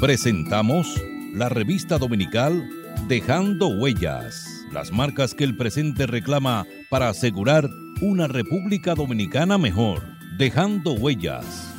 [0.00, 1.00] Presentamos
[1.34, 2.66] la revista dominical
[3.06, 7.68] Dejando Huellas, las marcas que el presente reclama para asegurar
[8.00, 10.02] una República Dominicana mejor.
[10.38, 11.74] Dejando Huellas.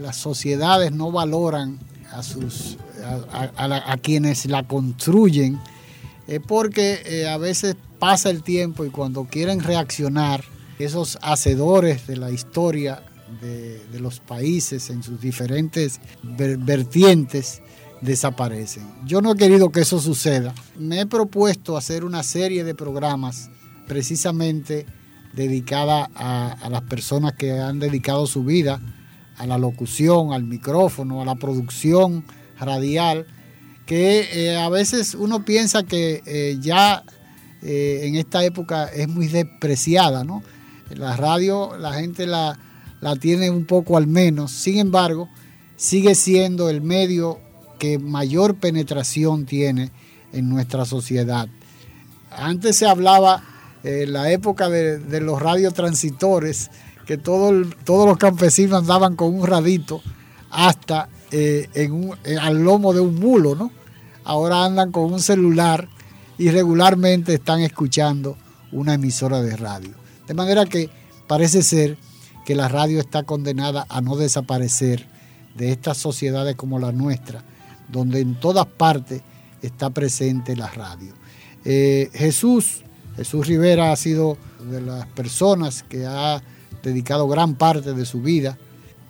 [0.00, 1.78] las sociedades no valoran
[2.10, 5.58] a sus, a, quienes la construyen,
[6.28, 10.44] eh, porque eh, a veces pasa el tiempo y cuando quieren reaccionar,
[10.78, 13.02] esos hacedores de la historia
[13.40, 17.62] de, los países en sus diferentes vertientes
[18.00, 18.84] desaparecen.
[19.06, 20.54] Yo no he querido que eso suceda.
[20.76, 23.48] Me he propuesto hacer una serie de programas
[23.86, 24.86] precisamente
[25.32, 28.80] dedicada a, las personas que han dedicado su vida
[29.36, 32.24] a la locución, al micrófono, a la producción
[32.58, 33.26] radial,
[33.86, 37.02] que eh, a veces uno piensa que eh, ya
[37.62, 40.42] eh, en esta época es muy despreciada, ¿no?
[40.94, 42.58] La radio la gente la,
[43.00, 45.28] la tiene un poco al menos, sin embargo,
[45.76, 47.40] sigue siendo el medio
[47.78, 49.90] que mayor penetración tiene
[50.32, 51.48] en nuestra sociedad.
[52.30, 53.42] Antes se hablaba
[53.84, 56.70] en la época de, los radiotransitores,
[57.06, 60.00] que todos los campesinos andaban con un radito
[60.50, 63.72] hasta eh, en eh, al lomo de un mulo, ¿no?
[64.22, 65.88] Ahora andan con un celular
[66.38, 68.36] y regularmente están escuchando
[68.70, 69.90] una emisora de radio.
[70.26, 70.90] De manera que
[71.26, 71.96] parece ser
[72.44, 75.06] que la radio está condenada a no desaparecer
[75.56, 77.42] de estas sociedades como la nuestra,
[77.88, 79.22] donde en todas partes
[79.62, 81.14] está presente la radio.
[81.64, 82.84] Eh, Jesús
[83.16, 84.38] Jesús Rivera ha sido
[84.70, 86.42] de las personas que ha
[86.82, 88.58] dedicado gran parte de su vida.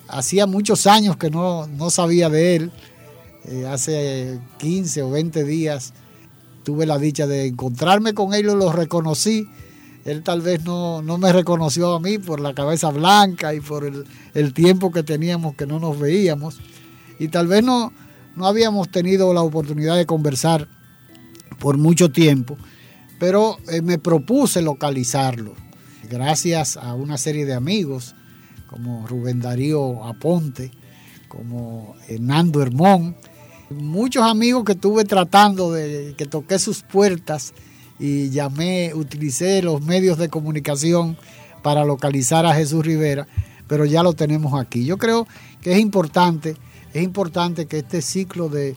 [0.09, 2.73] Hacía muchos años que no, sabía de él.
[3.45, 5.93] Eh, hace 15 o 20 días
[6.65, 9.49] tuve la dicha de encontrarme con él y lo reconocí.
[10.05, 14.55] Él tal vez no, me reconoció a mí por la cabeza blanca y por el,
[14.55, 16.59] tiempo que teníamos que no nos veíamos.
[17.21, 17.93] Y tal vez no,
[18.35, 20.67] no habíamos tenido la oportunidad de conversar
[21.61, 22.59] por mucho tiempo
[23.23, 25.55] pero eh, me propuse localizarlo.
[26.11, 28.17] Gracias a una serie de amigos
[28.67, 30.73] como Rubén Darío Aponte,
[31.29, 33.15] como Hernando Hermón,
[33.71, 37.55] muchos amigos que estuve tratando de que toqué sus puertas
[38.01, 41.17] y llamé, utilicé los medios de comunicación
[41.63, 43.29] para localizar a Jesús Rivera,
[43.69, 44.85] pero ya lo tenemos aquí.
[44.85, 45.29] Yo creo
[45.61, 46.57] que es importante,
[46.93, 48.75] es importante que este ciclo de,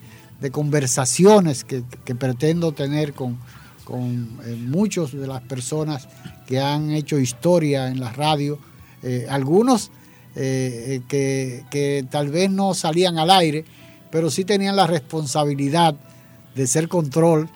[0.51, 1.81] conversaciones que
[2.13, 3.39] pretendo tener con,
[3.85, 6.09] con eh, muchos de las personas
[6.45, 8.59] que han hecho historia en la radio,
[9.01, 9.91] eh, algunos
[10.35, 13.63] eh, que, tal vez no salían al aire,
[14.11, 15.95] pero sí tenían la responsabilidad
[16.55, 17.47] de ser control,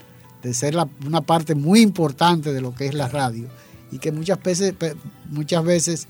[0.44, 3.50] de ser una parte muy importante de lo que es la radio.
[3.92, 4.76] Y que muchas veces,
[5.30, 6.08] muchas veces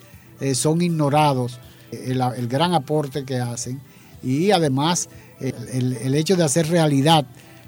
[0.53, 1.59] son ignorados
[1.91, 3.79] el, gran aporte que hacen.
[4.21, 5.09] Y además
[5.39, 7.25] el hecho de hacer realidad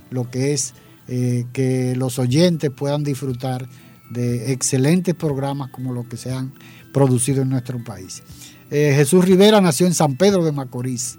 [0.10, 0.74] lo que es
[1.14, 3.68] eh, que los oyentes puedan disfrutar
[4.12, 6.54] de excelentes programas como los que se han
[6.94, 8.24] producido en nuestro país.
[8.70, 11.18] Eh, Jesús Rivera nació en San Pedro de Macorís.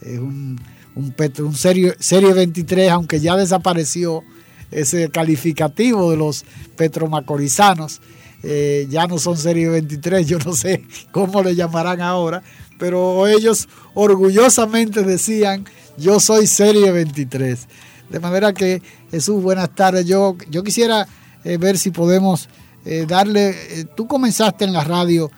[0.00, 0.60] Es un,
[0.94, 4.22] un, serie, serie 23, aunque ya desapareció
[4.70, 6.44] ese calificativo de los
[6.76, 8.00] petromacorizanos.
[8.44, 12.44] Eh, ya no son serie 23, yo no sé cómo le llamarán ahora,
[12.78, 15.64] pero ellos orgullosamente decían,
[15.98, 17.66] yo soy serie 23.
[18.12, 20.04] De manera que, Jesús, buenas tardes.
[20.04, 21.08] Yo, yo quisiera
[21.44, 22.46] eh, ver si podemos
[22.84, 25.30] eh, darle, eh, tú comenzaste en la radio,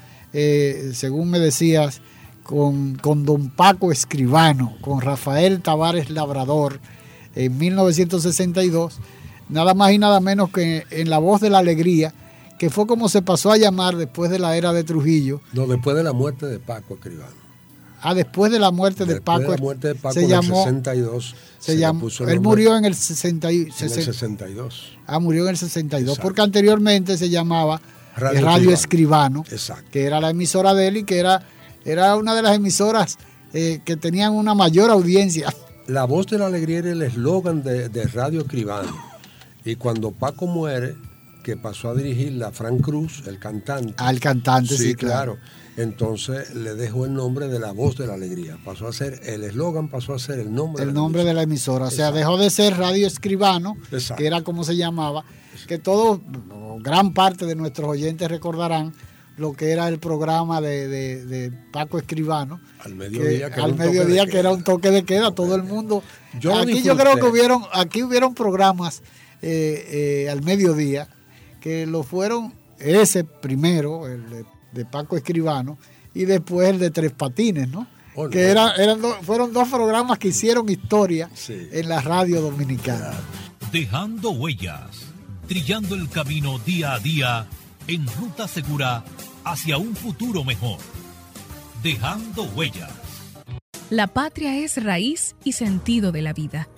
[0.93, 2.01] según me decías,
[2.43, 6.81] con, con, don Paco Escribano, con Rafael Tavares Labrador,
[7.37, 8.99] en 1962,
[9.49, 12.13] nada más y nada menos que en La Voz de la Alegría,
[12.59, 15.41] que fue como se pasó a llamar después de la era de Trujillo.
[15.53, 17.44] No, después de la muerte de Paco Escribano.
[18.07, 19.41] Ah, después de la muerte de Paco.
[19.41, 21.35] De la muerte de Paco se en llamó, el 62.
[21.59, 24.99] Se, llamó, él murió en el, 60, en el 62.
[25.07, 27.81] Ah, murió en el 62, porque anteriormente se llamaba
[28.15, 29.43] Radio, Escribano,
[29.91, 31.47] que era la emisora de él y que era,
[31.87, 33.17] era una de las emisoras
[33.55, 35.55] eh, que tenían una mayor audiencia.
[35.87, 38.95] La voz de la alegría era el eslogan de, Radio Escribano.
[39.65, 40.95] Y cuando Paco muere,
[41.43, 43.95] que pasó a dirigirla Frank Cruz, el cantante.
[43.97, 45.39] Al cantante, sí, claro.
[45.77, 48.59] Entonces le dejó el nombre de la voz de la alegría.
[48.65, 50.83] Pasó a ser, el eslogan pasó a ser el nombre.
[50.83, 51.87] El de nombre de la emisora.
[51.87, 53.77] O sea, dejó de ser Radio Escribano,
[54.17, 55.25] que era como se llamaba,
[55.67, 56.21] que todo,
[56.81, 58.95] gran parte de nuestros oyentes recordarán
[59.37, 62.61] lo que era el programa de, Paco Escribano.
[62.79, 66.05] Al mediodía, que, al mediodía que era un toque de queda, todo el mundo.
[66.35, 69.03] aquí yo creo que hubieron, aquí hubieron programas
[69.43, 71.09] eh, eh, al mediodía
[71.61, 74.45] que lo fueron ese primero, el de
[74.75, 75.79] de Paco Escribano,
[76.13, 77.87] y después el de Tres Patines, ¿no?
[78.17, 78.73] Oh, que eran
[79.23, 83.13] fueron dos programas que hicieron historia en la radio dominicana.
[83.73, 85.07] Dejando huellas,
[85.49, 87.47] trillando el camino día a día
[87.89, 89.05] en ruta segura
[89.45, 90.79] hacia un futuro mejor.
[91.83, 92.93] Dejando huellas.
[93.91, 96.69] La patria es raíz y sentido de la vida.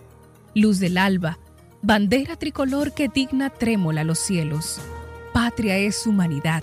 [0.54, 1.38] Luz del alba,
[1.82, 4.80] bandera tricolor que digna trémola los cielos.
[5.34, 6.62] Patria es humanidad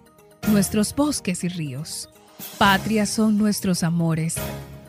[0.47, 2.09] nuestros bosques y ríos.
[2.57, 4.35] Patria son nuestros amores,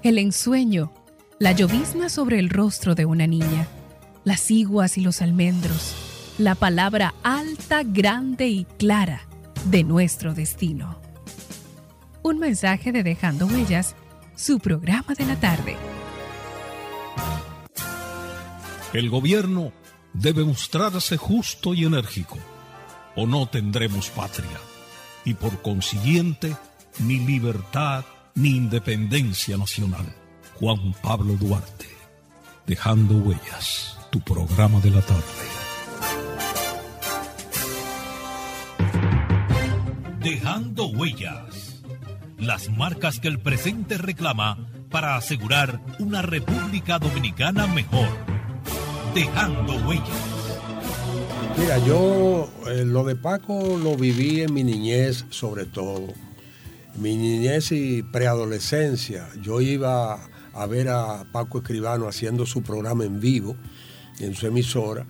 [0.02, 0.93] el ensueño,
[1.38, 3.66] la llovizna sobre el rostro de una niña,
[4.25, 5.94] las iguas y los almendros,
[6.38, 9.26] la palabra alta, grande y clara
[9.66, 11.00] de nuestro destino.
[12.22, 13.94] Un mensaje de Dejando Huellas,
[14.37, 15.76] su programa de la tarde.
[18.93, 19.72] El gobierno
[20.12, 22.38] debe mostrarse justo y enérgico,
[23.16, 24.71] o no tendremos patria
[25.24, 26.56] y por consiguiente
[27.00, 28.04] ni libertad
[28.34, 30.14] ni independencia nacional.
[30.58, 31.88] Juan Pablo Duarte,
[32.66, 35.22] dejando huellas, tu programa de la tarde.
[40.20, 41.82] Dejando huellas,
[42.38, 48.08] las marcas que el presente reclama para asegurar una República Dominicana mejor.
[49.14, 50.31] Dejando huellas.
[51.58, 56.08] Mira, yo eh, lo de Paco lo viví en mi niñez sobre todo.
[56.96, 59.28] Mi niñez y preadolescencia.
[59.40, 60.19] Yo iba
[60.52, 63.56] a ver a Paco Escribano haciendo su programa en vivo
[64.19, 65.06] en su emisora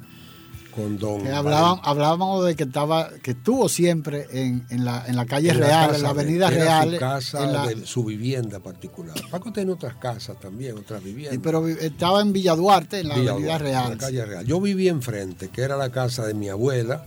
[1.83, 6.93] hablábamos de que estaba que estuvo siempre en, la, calle real en la avenida real
[6.93, 9.15] su casa su vivienda particular.
[9.31, 11.39] Paco tiene otras casas también otras viviendas.
[11.43, 14.45] Pero estaba en Villa Duarte en la avenida real, calle real.
[14.47, 17.05] Yo vivía enfrente que era la casa de mi abuela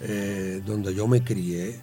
[0.00, 1.80] eh, donde yo me crié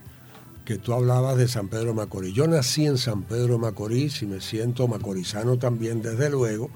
[0.65, 2.33] que tú hablabas de San Pedro Macorís.
[2.33, 6.69] Yo nací en San Pedro Macorís y me siento macorizano también desde luego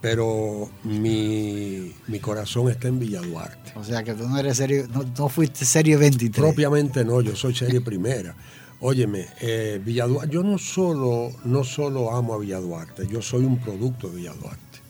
[0.00, 3.72] pero mi, corazón está en Villa Duarte.
[3.76, 6.42] O sea que tú no eres serie, no, fuiste serie 23.
[6.42, 8.34] Propiamente no, yo soy serie primera.
[8.80, 13.44] Óyeme, eh, Villa Duarte, yo no solo, no solo amo a Villa Duarte, yo soy
[13.44, 14.80] un producto de Villa Duarte.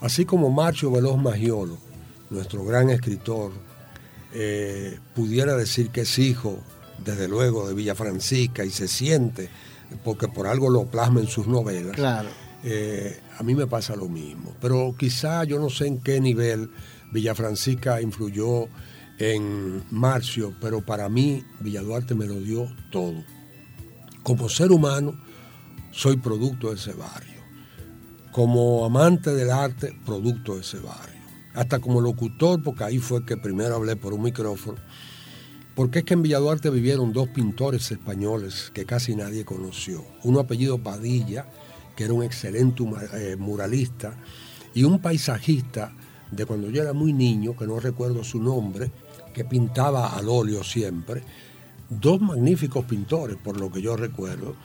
[0.00, 1.78] Así como Marcio Veloz Magiolo,
[2.30, 3.50] nuestro gran escritor,
[4.32, 6.58] eh, pudiera decir que es hijo,
[7.04, 9.48] desde luego, de Villa Francisca y se siente,
[10.04, 11.96] porque por algo lo plasma en sus novelas.
[11.96, 12.28] Claro
[12.64, 14.54] eh, a mí me pasa lo mismo.
[14.60, 16.70] Pero quizá yo no sé en qué nivel
[17.12, 18.68] Villafrancisca influyó
[19.18, 23.22] en Marcio, pero para mí Villaduarte me lo dio todo.
[24.22, 25.20] Como ser humano,
[25.90, 27.42] soy producto de ese barrio.
[28.32, 31.22] Como amante del arte, producto de ese barrio.
[31.54, 34.78] Hasta como locutor, porque ahí fue que primero hablé por un micrófono.
[35.76, 40.04] Porque es que en Villaduarte vivieron dos pintores españoles que casi nadie conoció.
[40.24, 41.46] Uno apellido Padilla,
[41.96, 42.82] que era un excelente
[43.14, 44.16] eh, muralista,
[44.74, 45.92] y un paisajista
[46.30, 48.90] de cuando yo era muy niño, que no recuerdo su nombre,
[49.32, 51.22] que pintaba al óleo siempre.
[51.88, 54.56] Dos magníficos pintores, por lo que yo recuerdo,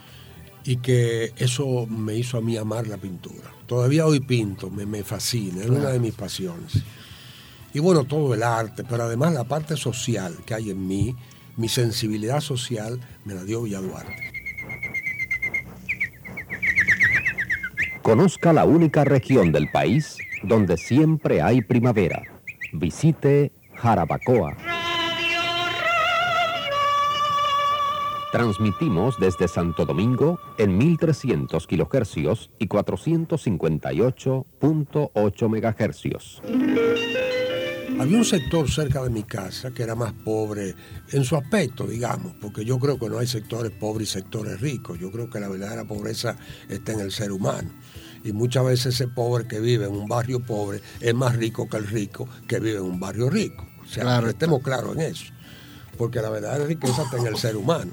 [0.63, 3.51] y que eso me hizo a mí amar la pintura.
[3.65, 6.73] Todavía hoy pinto, me, me fascina, es una de mis pasiones.
[7.73, 11.15] y bueno, todo el arte, pero además la parte social que hay en mí,
[11.57, 13.81] mi sensibilidad social, me la dio Villa
[18.09, 22.23] Conozca la única región del país donde siempre hay primavera.
[22.73, 24.57] Visite Jarabacoa.
[28.31, 36.41] Transmitimos desde Santo Domingo en 1300 kHz y 458.8 MHz.
[37.99, 40.73] Había un sector cerca de mi casa que era más pobre
[41.11, 44.97] en su aspecto, digamos, porque yo creo que no hay sectores pobres y sectores ricos.
[44.97, 46.37] Yo creo que la verdadera pobreza
[46.69, 47.69] está en el ser humano.
[48.23, 51.77] Y muchas veces ese pobre que vive en un barrio pobre es más rico que
[51.77, 53.65] el rico que vive en un barrio rico.
[53.83, 55.25] O sea, estemos claros en eso.
[55.97, 57.91] Porque la verdadera riqueza está en el ser humano.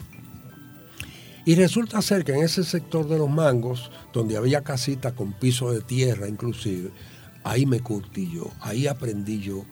[1.45, 5.71] Y resulta ser que en ese sector de los mangos, donde había casitas con piso
[5.71, 6.90] de tierra inclusive,
[7.45, 9.64] ahí me curtí yo, ahí aprendí yo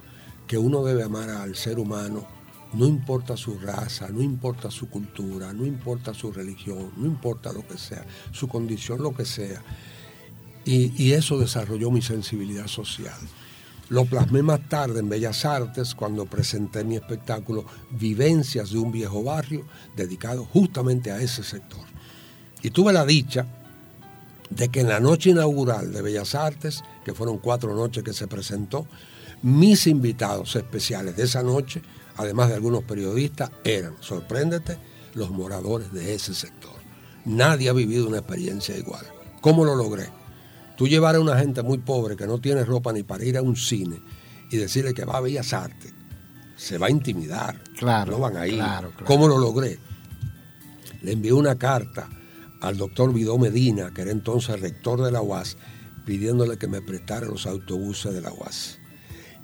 [0.47, 2.29] que uno debe amar al ser humano,
[2.75, 7.67] no importa su raza, no importa su cultura, no importa su religión, no importa lo
[7.67, 9.61] que sea, su condición, lo que sea.
[10.65, 13.19] Y, eso desarrolló mi sensibilidad social.
[13.91, 19.23] Lo plasmé más tarde en Bellas Artes cuando presenté mi espectáculo Vivencias de un viejo
[19.23, 21.85] barrio, dedicado justamente a ese sector.
[22.63, 23.47] Y tuve la dicha
[24.49, 28.27] de que en la noche inaugural de Bellas Artes, que fueron cuatro noches que se
[28.27, 28.87] presentó,
[29.43, 31.83] mis invitados especiales de esa noche,
[32.17, 34.79] además de algunos periodistas, eran, sorpréndete,
[35.13, 36.73] los moradores de ese sector.
[37.27, 39.05] Nadie ha vivido una experiencia igual.
[39.43, 40.24] ¿Cómo lo logré?
[40.77, 43.43] Tú llevar a una gente muy pobre que no tiene ropa ni para ir a
[43.43, 44.01] un cine
[44.51, 45.93] y decirle que va a Bellas Artes,
[46.57, 47.61] se va a intimidar.
[47.79, 48.13] Claro.
[48.13, 48.63] No van a ir.
[49.05, 49.79] ¿Cómo lo logré?
[51.03, 52.09] Le envié una carta
[52.61, 55.57] al doctor Vidó Medina, que era entonces rector de la UAS,
[56.07, 58.79] pidiéndole que me prestara los autobuses de la UAS.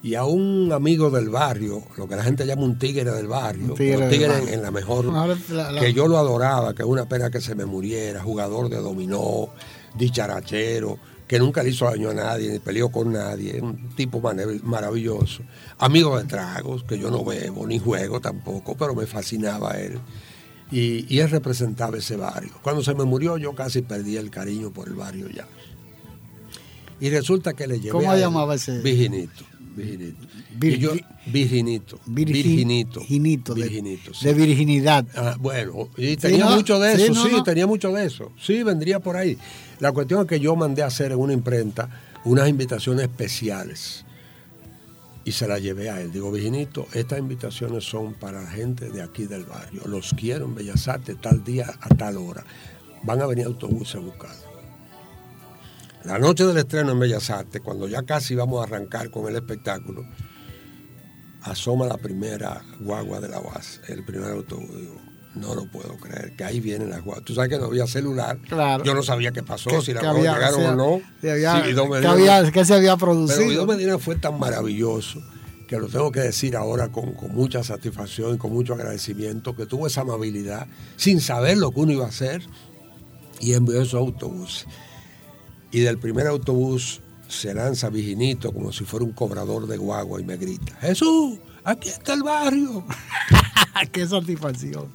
[0.02, 3.72] Y a un amigo del barrio, lo que la gente llama un tigre del barrio,
[3.72, 5.04] un tigre, En, la mejor,
[5.78, 9.50] que yo lo adoraba, que es una pena que se me muriera, jugador de dominó,
[9.98, 10.98] dicharachero,
[11.30, 14.20] que nunca le hizo daño a nadie, ni peleó con nadie, un tipo
[14.64, 15.44] maravilloso.
[15.78, 20.00] Amigo de tragos, que yo no bebo ni juego tampoco, pero me fascinaba él.
[20.72, 22.50] Y, él representaba ese barrio.
[22.62, 25.46] Cuando se me murió yo casi perdí el cariño por el barrio ya.
[26.98, 28.80] Y resulta que le llevé ¿Cómo llamaba ese?
[28.80, 29.44] Virginito.
[29.76, 30.26] Virginito.
[31.26, 32.00] virginito.
[32.06, 33.00] Virginito.
[33.54, 34.12] Virginito.
[34.22, 35.06] De, virginidad.
[35.14, 38.32] Ah, bueno, y tenía mucho de eso, sí, tenía mucho de eso.
[38.40, 39.38] Sí, vendría por ahí.
[39.78, 41.88] La cuestión es que yo mandé a hacer en una imprenta
[42.24, 44.04] unas invitaciones especiales
[45.24, 46.12] y se las llevé a él.
[46.12, 49.82] Digo, Virginito, estas invitaciones son para la gente de aquí del barrio.
[49.86, 52.44] Los quiero en Bellas Artes tal día a tal hora.
[53.02, 54.49] Van a venir autobuses a buscar.
[56.04, 59.36] La noche del estreno en Bellas Artes, cuando ya casi vamos a arrancar con el
[59.36, 60.06] espectáculo,
[61.42, 64.76] asoma la primera guagua de la base, el primer autobús.
[64.76, 65.00] Digo,
[65.34, 67.24] no lo puedo creer, que ahí vienen las guaguas.
[67.24, 68.38] Tú sabes que no había celular.
[68.48, 68.82] Claro.
[68.82, 71.02] Yo no sabía qué pasó, si las guaguas llegaron o no.
[71.20, 73.48] ¿Qué se había producido.
[73.48, 75.20] Pero Medina fue tan maravilloso
[75.68, 79.86] que lo tengo que decir ahora con, mucha satisfacción y con mucho agradecimiento, que tuvo
[79.86, 80.66] esa amabilidad,
[80.96, 82.42] sin saber lo que uno iba a hacer,
[83.38, 84.66] y envió esos autobuses.
[85.72, 90.24] Y del primer autobús se lanza Viginito como si fuera un cobrador de guagua y
[90.24, 92.84] me grita, Jesús, aquí está el barrio.
[93.92, 94.88] ¡Qué satisfacción!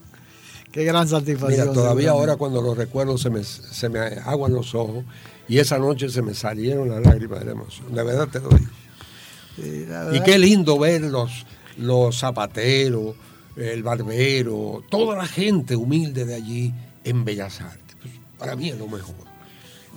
[0.72, 1.70] Qué gran satisfacción.
[1.70, 5.06] Mira, todavía ahora cuando lo recuerdo se me, se me aguan los ojos
[5.48, 7.96] y esa noche se me salieron las lágrimas de la emoción.
[7.96, 10.14] De verdad te lo digo.
[10.14, 11.46] y qué lindo ver los,
[11.78, 13.16] los zapateros,
[13.56, 16.74] el barbero, toda la gente humilde de allí
[17.06, 17.96] en Bellas Artes.
[18.02, 19.35] Pues, para mí es lo mejor.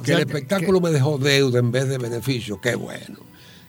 [0.03, 3.19] Que el espectáculo me dejó deuda en vez de beneficio, qué bueno.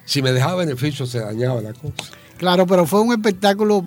[0.05, 1.93] Si me dejaba beneficio se dañaba la cosa.
[2.39, 3.85] Claro, pero fue un espectáculo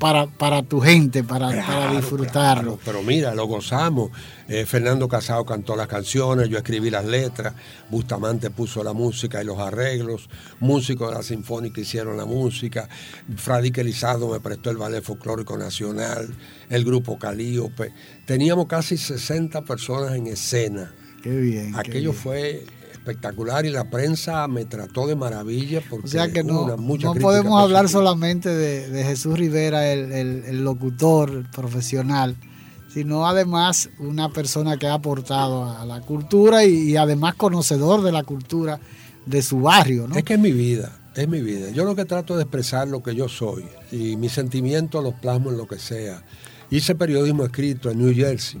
[0.00, 2.76] para, para tu gente, para, disfrutarlo.
[2.84, 4.10] pero mira, lo gozamos.
[4.48, 7.54] Eh, Fernando Casado cantó las canciones, yo escribí las letras,
[7.90, 12.88] Bustamante puso la música y los arreglos, músicos de la Sinfónica hicieron la música,
[13.36, 16.34] Fradique Elizado me prestó el Ballet Folclórico Nacional,
[16.68, 17.94] el grupo Calíope.
[18.26, 20.92] Teníamos casi 60 personas en escena.
[21.22, 21.74] Qué bien.
[21.76, 22.64] Aquello fue
[23.02, 27.60] espectacular y la prensa me trató de maravilla porque o sea que no, no podemos
[27.60, 32.36] hablar solamente de, Jesús Rivera, el, locutor profesional,
[32.92, 38.22] sino además una persona que ha aportado a la cultura y, además conocedor de la
[38.22, 38.78] cultura
[39.26, 40.06] de su barrio.
[40.06, 40.16] ¿no?
[40.16, 41.70] Es que es mi vida, es mi vida.
[41.70, 45.50] Yo lo que trato de expresar lo que yo soy y mis sentimientos los plasmo
[45.50, 46.22] en lo que sea.
[46.70, 48.60] Hice periodismo escrito en New Jersey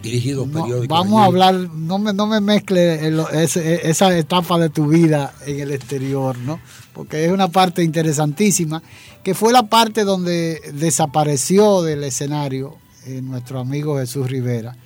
[0.00, 0.88] Dirigido no, periódicos.
[0.88, 5.34] vamos a hablar, no me, no me mezcle el- ese- esa etapa de tu vida
[5.46, 6.60] en el exterior, ¿no?
[6.92, 8.82] Porque es una parte interesantísima,
[9.22, 14.76] que fue la parte donde desapareció del escenario eh, nuestro amigo Jesús Rivera.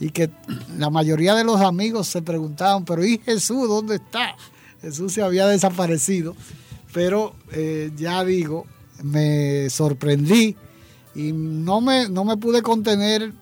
[0.00, 0.30] Y que
[0.78, 4.34] la mayoría de los amigos se preguntaban, pero ¿y Jesús dónde está?
[4.80, 6.34] Jesús se había desaparecido,
[6.92, 8.66] pero eh, ya digo,
[9.02, 10.56] me sorprendí
[11.14, 13.32] y no me, no me pude contener,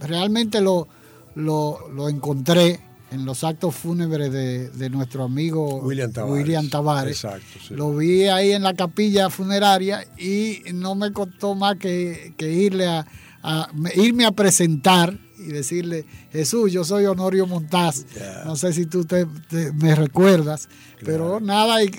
[0.00, 0.88] realmente lo,
[1.34, 6.34] lo, lo encontré en los actos fúnebres de, de nuestro amigo William Tavares.
[6.38, 7.16] William Tavares.
[7.24, 7.74] Exacto, sí.
[7.74, 12.86] Lo vi ahí en la capilla funeraria y no me costó más que, que irle
[12.86, 13.06] a,
[13.42, 18.06] a- me- irme a presentar y decirle, Jesús, yo soy Honorio Montaz.
[18.46, 20.68] No sé si tú te, te- me recuerdas,
[21.04, 21.90] pero nada, y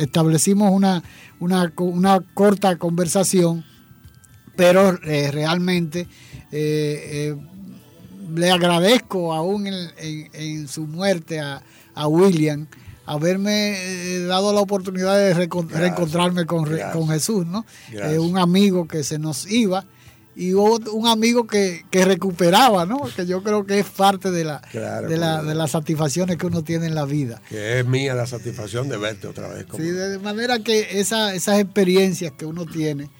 [0.00, 1.02] establecimos una,
[1.40, 3.64] una, una corta conversación,
[4.56, 6.08] pero eh, realmente
[6.58, 7.36] eh, eh,
[8.34, 11.62] le agradezco aún en, en- en su muerte a,
[11.94, 12.66] a William
[13.06, 13.74] haberme
[14.16, 15.80] eh, dado la oportunidad de recon- Gracias.
[15.80, 16.64] reencontrarme con,
[17.08, 17.66] Jesús, ¿no?
[17.92, 19.84] Eh, un amigo que se nos iba
[20.36, 22.98] y un amigo que, que recuperaba, ¿no?
[23.14, 26.46] Que yo creo que es parte de, la, Claro, de, la- de las satisfacciones que
[26.46, 27.40] uno tiene en la vida.
[27.48, 29.66] Que es mía la satisfacción de verte otra vez.
[29.66, 33.10] como- Sí, de manera que esa- esas experiencias que uno tiene,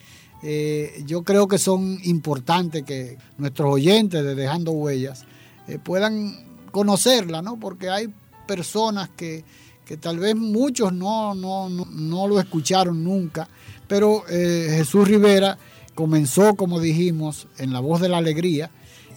[0.44, 5.24] eh, yo creo que son importantes que nuestros oyentes de Dejando Huellas
[5.66, 6.36] eh, puedan
[6.70, 7.58] conocerla, ¿no?
[7.58, 8.08] Porque hay
[8.46, 9.42] personas que,
[9.86, 13.48] que tal vez muchos no, no, no, no lo escucharon nunca,
[13.88, 15.56] pero eh, Jesús Rivera
[15.94, 18.70] comenzó, como dijimos, en La Voz de la Alegría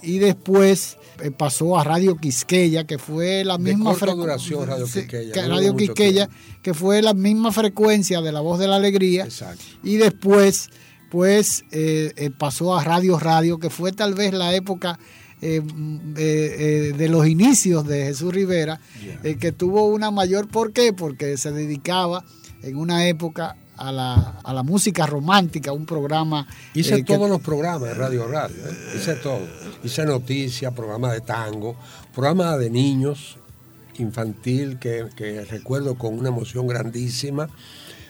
[0.04, 0.98] y después
[1.38, 5.76] pasó a Radio Quisqueya, que fue la misma corta frecu- duración, Radio Quisqueya, que Radio
[5.76, 6.30] Quisqueya,
[6.62, 9.24] que fue la misma frecuencia de La Voz de la Alegría.
[9.26, 9.64] Exacto.
[9.84, 10.70] Y después,
[11.10, 15.00] pues, eh, pasó a Radio Radio, que fue tal vez la época
[15.42, 19.20] eh, mm, eh, de los inicios de Jesús Rivera, Ya.
[19.24, 20.94] eh, que tuvo una mayor, ¿por qué?
[20.94, 22.24] Porque se dedicaba
[22.64, 26.48] en una época a la, a la música romántica, un programa...
[26.74, 28.56] Hice que- todos los programas de Radio Radio,
[28.96, 29.48] hice todo.
[29.84, 31.76] Hice noticias, programas de tango,
[32.16, 33.38] programas de niños,
[34.00, 37.50] infantil, que, que recuerdo con una emoción grandísima.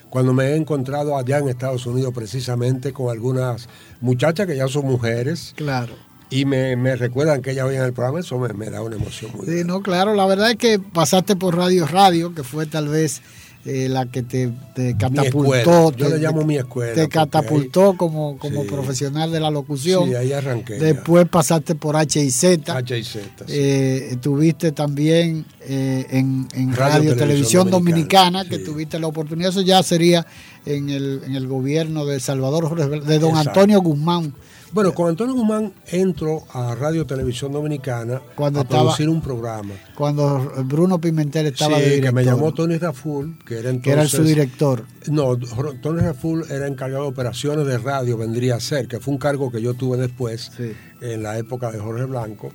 [0.09, 3.67] Cuando me he encontrado allá en Estados Unidos precisamente con algunas
[4.01, 5.93] muchachas que ya son mujeres Claro.
[6.29, 9.31] y me, me recuerdan que ellas veían el programa, eso me, me da una emoción
[9.35, 9.65] muy Sí, grande.
[9.65, 13.21] no, claro, la verdad es que pasaste por Radio Radio, que fue tal vez
[13.69, 15.91] eh, la que te, te catapultó.
[15.91, 18.67] yo te- le llamo mi escuela, Te catapultó como, como Sí.
[18.69, 20.07] profesional de la locución.
[20.07, 20.79] Sí, ahí arranqué.
[20.79, 20.85] ya.
[20.85, 21.95] Después pasaste por.
[21.97, 23.19] H y Z, sí.
[23.49, 28.63] Eh, estuviste también eh, en, en Radio Radio, Televisión Dominicana, Dominicana, que sí.
[28.63, 29.49] tuviste la oportunidad.
[29.49, 30.25] Eso ya sería
[30.65, 33.49] en el, en el gobierno de Salvador, Jorge- de don Exacto.
[33.51, 34.33] Antonio Guzmán.
[34.73, 39.73] Bueno, con Antonio Guzmán entro a Radio Televisión Dominicana Cuando a estaba- producir un programa.
[39.95, 42.09] Cuando Bruno Pimentel estaba Sí, de director.
[42.09, 43.83] que me llamó Tony Raful, que era entonces...
[43.83, 44.83] que era su director.
[45.07, 45.37] No,
[45.81, 49.49] Tony Raful era encargado de operaciones de radio, vendría a ser, que fue un cargo
[49.51, 50.73] que yo tuve después, Sí.
[51.01, 52.51] en la época de Jorge Blanco,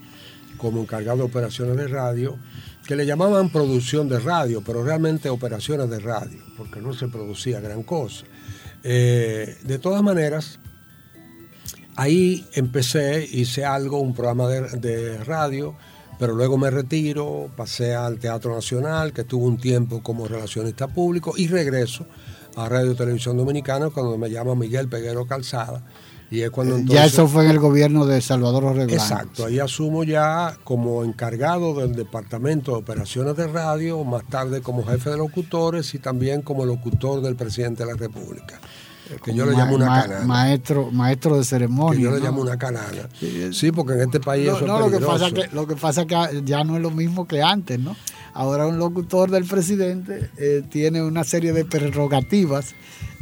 [0.58, 2.36] como encargado de operaciones de radio,
[2.86, 7.58] que le llamaban producción de radio, pero realmente operaciones de radio, porque no se producía
[7.60, 8.24] gran cosa.
[8.84, 10.58] Eh, de todas maneras,
[11.96, 15.74] ahí empecé, hice algo, un programa de, de radio,
[16.18, 21.34] pero luego me retiro, pasé al Teatro Nacional, que tuve un tiempo como relacionista público,
[21.36, 22.06] y regreso
[22.56, 25.82] a Radio Televisión Dominicana cuando me llama Miguel Peguero Calzada.
[26.30, 26.94] Y es cuando entonces...
[26.94, 29.02] ya eso fue en el gobierno de Salvador Jorge Blanco.
[29.02, 34.82] Exacto, ahí asumo ya como encargado del Departamento de Operaciones de Radio, más tarde como
[34.82, 38.60] jefe de locutores y también como locutor del presidente de la República.
[39.24, 40.24] Que yo le llamo una ma- canana.
[40.26, 42.00] Maestro, maestro de Que ceremonia.
[42.00, 42.24] yo le ¿no?
[42.24, 43.08] llamo una canana.
[43.52, 45.76] Sí, porque en este país No, eso no, es lo que pasa que lo que
[45.76, 47.96] pasa que ya no es lo mismo que antes, ¿no?
[48.34, 52.74] Ahora un locutor del presidente eh, tiene una serie de prerrogativas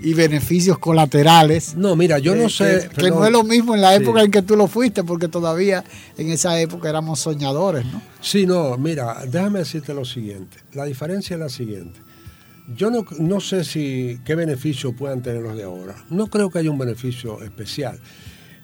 [0.02, 1.74] y beneficios colaterales.
[1.76, 2.88] No, mira, yo eh, no sé.
[2.94, 4.02] que, que no es lo mismo en la Sí.
[4.02, 5.84] época en que tú lo fuiste, porque todavía
[6.16, 8.00] en esa época éramos soñadores, ¿no?
[8.20, 10.58] Sí, no, mira, déjame decirte lo siguiente.
[10.74, 11.98] La diferencia es la siguiente.
[12.76, 15.96] Yo no, no sé si qué beneficio puedan tener los de ahora.
[16.08, 17.98] No creo que haya un beneficio especial.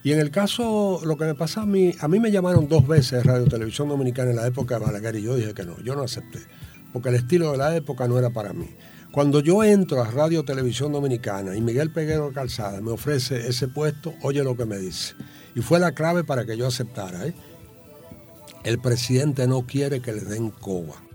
[0.06, 2.86] Y en el caso, lo que me pasa a mí, a mí me llamaron dos
[2.86, 5.96] veces Radio Televisión Dominicana en la época de Balaguer y yo dije que no, yo
[5.96, 6.38] no acepté,
[6.92, 8.68] porque el estilo de la época no era para mí.
[9.10, 14.14] Cuando yo entro a Radio Televisión Dominicana y Miguel Peguero Calzada me ofrece ese puesto,
[14.22, 15.14] oye lo que me dice.
[15.56, 17.26] Y fue la clave para que yo aceptara.
[17.26, 17.34] ¿eh?
[18.62, 21.05] El presidente no quiere que le den coba.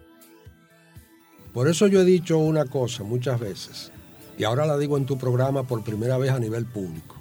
[1.54, 3.92] Por eso yo he dicho una cosa muchas veces,
[4.38, 7.18] y ahora la digo en tu programa por primera vez a nivel público.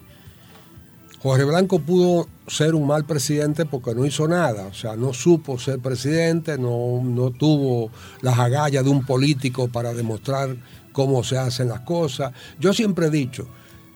[1.22, 5.58] Jorge Blanco pudo ser un mal presidente porque no hizo nada, o sea, no supo
[5.58, 7.90] ser presidente, no, no tuvo
[8.22, 10.56] las agallas de un político para demostrar
[10.92, 12.32] cómo se hacen las cosas.
[12.58, 13.48] Yo siempre he dicho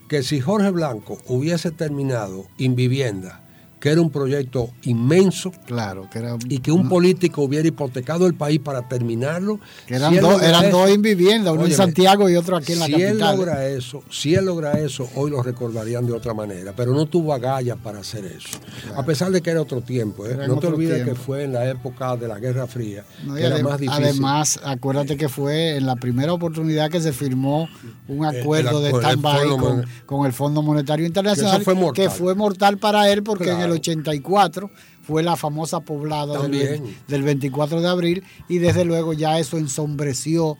[0.09, 3.43] que si Jorge Blanco hubiese terminado en vivienda,
[3.85, 5.53] que era un proyecto inmenso.
[5.66, 6.38] Claro, que era.
[6.49, 9.61] Y que un político hubiera hipotecado el país para terminarlo.
[9.87, 12.87] Que eran, dos, eran dos en vivienda, uno en Santiago y otro aquí en la
[12.87, 13.03] capital.
[13.03, 16.73] Si él logra eso, si él logra eso, hoy lo recordarían de otra manera.
[16.75, 18.59] Pero no tuvo agallas para hacer eso.
[18.97, 20.25] A pesar de que era otro tiempo.
[20.25, 20.35] ¿eh?
[20.49, 23.05] No te olvides que fue en la época de la Guerra Fría.
[23.37, 24.03] que era más difícil.
[24.03, 27.68] Además, acuérdate que fue en la primera oportunidad que se firmó
[28.09, 31.62] un acuerdo de stand-by con, con, el Fondo Monetario Internacional.
[31.92, 34.70] Que fue mortal para él porque en el 84
[35.02, 40.56] fue la famosa poblada del, del, 24 de abril y desde luego ya eso ensombreció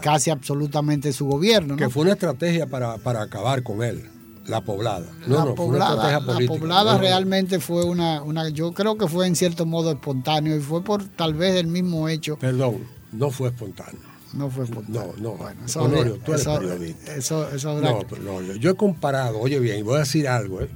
[0.00, 1.76] casi absolutamente su gobierno.
[1.76, 4.08] Que fue una estrategia para, acabar con él.
[4.46, 5.06] La poblada.
[5.26, 9.64] No, la poblada, La poblada realmente fue una, una, yo creo que fue en cierto
[9.64, 12.36] modo espontáneo y fue por tal vez el mismo hecho.
[12.36, 12.78] Perdón,
[13.12, 14.00] no fue espontáneo.
[14.32, 15.14] No fue espontáneo.
[15.18, 15.36] No, no.
[15.36, 17.14] Bueno, Honorio, tú eres periodista.
[17.14, 20.70] Eso, eso no, no, yo he comparado, oye bien, voy a decir algo, ¿eh?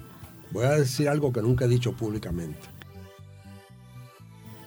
[0.51, 2.75] Voy a decir algo que nunca he dicho públicamente.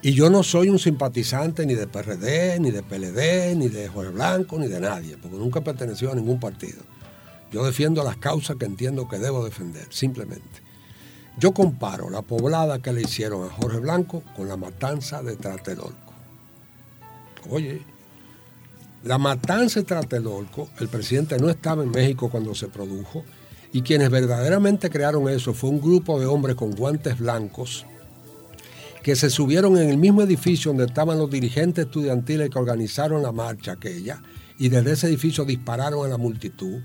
[0.01, 4.11] Y yo no soy un simpatizante ni de PRD, ni de PLD, ni de Jorge
[4.11, 6.81] Blanco, ni de nadie, porque nunca he pertenecido a ningún partido.
[7.51, 10.61] Yo defiendo las causas que entiendo que debo defender, simplemente.
[11.37, 16.13] Yo comparo la poblada que le hicieron a Jorge Blanco con la matanza de Tratelolco.
[17.49, 17.81] Oye,
[19.03, 23.23] la matanza de Tratelolco, el presidente no estaba en México cuando se produjo,
[23.77, 27.85] y quienes verdaderamente crearon eso fue un grupo de hombres con guantes blancos
[29.03, 33.31] que se subieron en el mismo edificio donde estaban los dirigentes estudiantiles que organizaron la
[33.31, 34.19] marcha aquella
[34.57, 36.81] y desde ese edificio dispararon a la multitud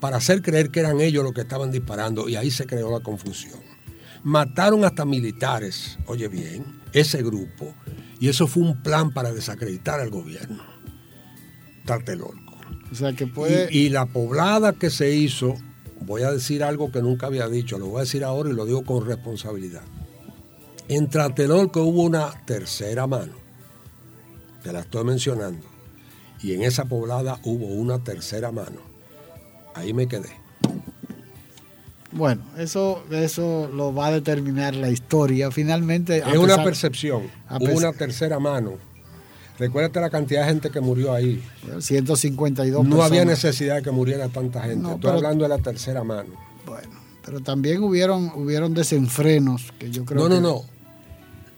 [0.00, 3.00] para hacer creer que eran ellos los que estaban disparando y ahí se creó la
[3.00, 3.60] confusión.
[4.22, 7.74] Mataron hasta militares, oye bien, ese grupo
[8.20, 10.62] y eso fue un plan para desacreditar al gobierno.
[11.86, 12.58] Tartelorco.
[12.92, 13.72] O sea que puede...
[13.74, 15.54] y la poblada que se hizo
[16.00, 18.66] voy a decir algo que nunca había dicho, lo voy a decir ahora y lo
[18.66, 19.82] digo con responsabilidad.
[20.88, 23.34] En Tlatelolco hubo una tercera mano,
[24.62, 25.66] te la estoy mencionando,
[26.40, 28.80] y en esa poblada hubo una tercera mano.
[29.74, 30.30] Ahí me quedé.
[32.10, 35.50] Bueno, eso, eso lo va a determinar la historia.
[35.50, 36.18] Finalmente.
[36.18, 37.30] Es una percepción.
[37.50, 38.87] Hubo una tercera mano
[39.58, 41.42] Recuérdate la cantidad de gente que murió ahí.
[41.80, 44.90] 152 No había necesidad de que muriera tanta gente.
[44.90, 46.30] Estoy hablando de la tercera mano.
[46.64, 46.90] Bueno,
[47.24, 50.40] pero también hubieron, hubieron desenfrenos que yo creo no, que...
[50.40, 50.78] No, no, no.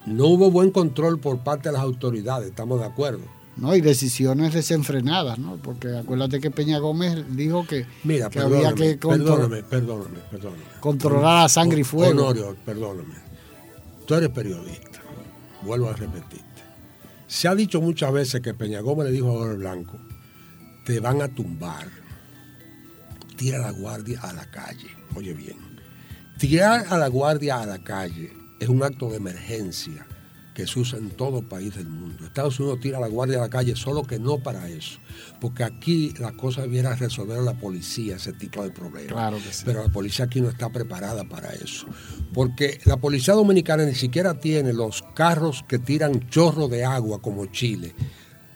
[0.07, 3.21] No hubo buen control por parte de las autoridades, estamos de acuerdo.
[3.57, 5.57] No, y decisiones desenfrenadas, ¿no?
[5.57, 10.63] Porque acuérdate que Peña Gómez dijo que, Mira, había que perdóname, perdóname, perdóname.
[10.81, 12.13] controlar a sangre y fuego.
[12.13, 13.15] Honorio, perdóname.
[14.07, 15.01] Tú eres periodista,
[15.63, 16.41] vuelvo a repetir.
[17.31, 20.01] Se ha dicho muchas veces que Peña Gómez le dijo a Jorge Blanco,
[20.85, 21.87] te van a tumbar,
[23.37, 24.89] tira la guardia a la calle.
[25.15, 25.57] Oye bien,
[26.41, 30.05] tirar a la guardia a la calle es un acto de emergencia
[30.61, 32.27] que se usa en todo país del mundo.
[32.27, 34.99] Estados Unidos tira la guardia a la calle, solo que no para eso.
[35.41, 39.13] Porque aquí la cosa debiera resolver la policía ese tipo de problemas.
[39.13, 39.63] Claro que sí.
[39.65, 41.87] Pero la policía aquí no está preparada para eso.
[42.35, 47.47] Porque la policía dominicana ni siquiera tiene los carros que tiran chorro de agua como
[47.47, 47.95] Chile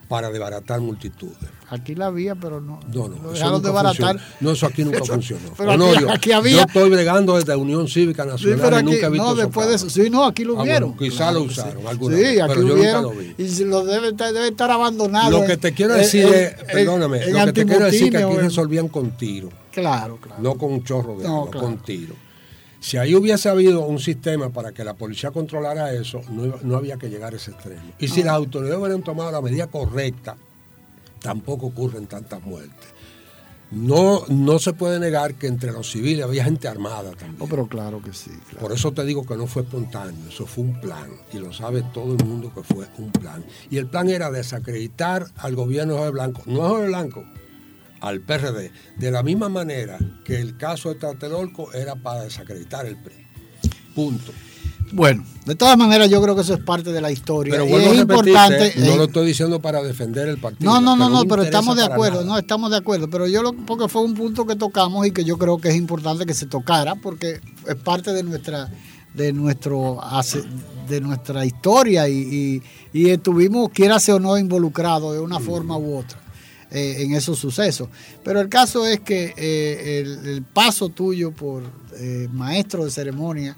[0.08, 1.36] para desbaratar multitudes.
[1.70, 2.80] Aquí la había, pero no.
[2.92, 3.32] No, no.
[3.32, 4.20] Eso desbaratar.
[4.40, 5.52] No, eso aquí nunca funcionó.
[5.56, 5.72] Pero
[6.10, 6.56] aquí, había.
[6.56, 9.90] Yo estoy bregando desde Unión Cívica Nacional y nunca he visto No, después de eso.
[9.90, 10.92] Sí, no, aquí lo vieron.
[10.94, 11.86] Ah, quizá lo usaron.
[11.86, 13.14] Alguna sí, aquí lo vieron.
[13.38, 15.30] Y lo debe, debe estar abandonado.
[15.40, 18.36] Lo que te quiero decir es, perdóname, lo que te quiero decir es que aquí
[18.36, 19.48] resolvían con tiro.
[19.72, 20.40] Claro, claro.
[20.40, 22.14] No con un chorro de agua, con tiro.
[22.84, 26.98] Si ahí hubiese habido un sistema para que la policía controlara eso, no, no había
[26.98, 27.80] que llegar a ese extremo.
[27.98, 30.36] Y si las autoridades hubieran tomado la medida correcta,
[31.18, 32.90] tampoco ocurren tantas muertes.
[33.70, 37.36] No, no se puede negar que entre los civiles había gente armada también.
[37.38, 38.30] Oh, pero claro que sí.
[38.60, 41.08] Por eso te digo que no fue espontáneo, eso fue un plan.
[41.32, 43.42] Y lo sabe todo el mundo que fue un plan.
[43.70, 47.24] Y el plan era desacreditar al gobierno de Jorge Blanco, no a Jorge Blanco,
[48.08, 48.70] al PRD.
[48.96, 53.14] De la misma manera que el caso de Tlatelolco era para desacreditar el PRI.
[53.94, 54.32] Punto.
[54.92, 57.54] Bueno, de todas maneras yo creo que eso es parte de la historia.
[57.54, 58.74] Pero y es importante.
[58.76, 60.70] no lo estoy diciendo para defender el partido.
[60.70, 63.08] No, no, no, no, pero estamos de acuerdo, no, estamos de acuerdo.
[63.08, 65.74] Pero yo lo, porque fue un punto que tocamos y que yo creo que es
[65.74, 68.70] importante que se tocara, porque es parte de nuestra,
[69.14, 70.00] de nuestro
[70.88, 72.62] de nuestra historia y,
[72.92, 76.23] y, estuvimos, quiera o no, involucrados de una forma u otra.
[76.74, 77.88] Eh, en esos sucesos.
[78.24, 81.62] Pero el caso es que eh, el, paso tuyo por
[81.96, 83.56] eh, maestro de ceremonia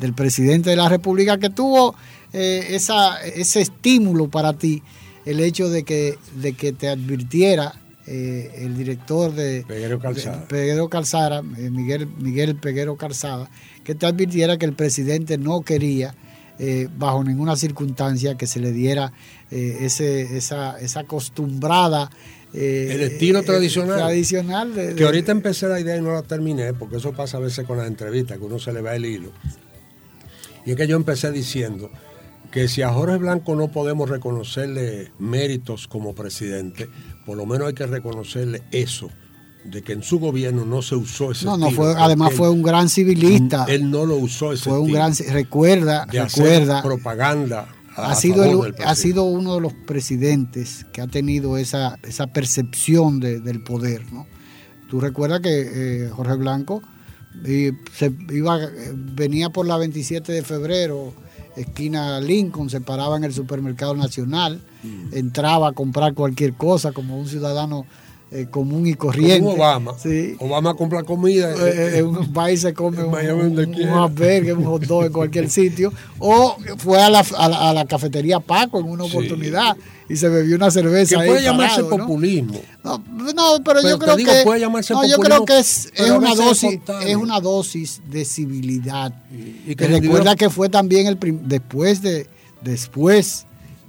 [0.00, 1.94] del presidente de la República, que tuvo
[2.32, 4.82] esa, ese estímulo para ti,
[5.24, 7.72] el hecho de que, de que te advirtiera
[8.04, 13.48] el director de Peguero Calzada, Peguero Calzada Miguel, Miguel Peguero Calzada,
[13.84, 16.16] que te advirtiera que el presidente no quería
[16.98, 19.12] bajo ninguna circunstancia que se le diera
[19.50, 22.10] ese, esa, esa acostumbrada
[22.56, 23.98] eh, el estilo tradicional.
[23.98, 27.66] tradicional que ahorita empecé la idea y no la terminé, porque eso pasa a veces
[27.66, 29.30] con las entrevistas, que uno se le va el hilo.
[30.64, 31.90] Y es que yo empecé diciendo
[32.50, 36.88] que si a Jorge Blanco no podemos reconocerle méritos como presidente,
[37.26, 39.10] por lo menos hay que reconocerle eso,
[39.62, 42.62] de que en su gobierno no se usó ese no, no fue, además fue un
[42.62, 43.66] gran civilista.
[43.68, 49.24] Él no lo usó ese Fue un gran recuerda, recuerda propaganda ha, sido ha sido
[49.24, 54.12] uno de los presidentes que ha tenido esa, esa percepción del poder.
[54.12, 54.26] ¿no?
[54.88, 56.82] Tú recuerdas que eh, Jorge Blanco
[57.42, 58.58] se iba,
[58.94, 61.12] venía por la 27 de febrero,
[61.56, 65.14] esquina Lincoln, se paraba en el supermercado nacional, mm.
[65.16, 67.86] entraba a comprar cualquier cosa como un ciudadano
[68.36, 69.40] eh, común y corriente.
[69.40, 69.94] Como Obama.
[70.38, 71.52] Obama compra comida.
[71.52, 75.90] Eh, eh, un país se come un, un, un, hot dog en cualquier sitio.
[76.18, 79.74] O fue a la, a la, cafetería Paco en una oportunidad
[80.08, 81.18] y se bebió una cerveza.
[81.18, 82.60] Que puede llamarse populismo.
[82.84, 83.02] ¿no?
[83.64, 84.44] pero, yo creo que.
[84.90, 89.14] no, yo creo que es, es una dosis, es una dosis de civilidad.
[89.66, 92.26] Y, que recuerda que fue también el después de
[92.60, 93.46] después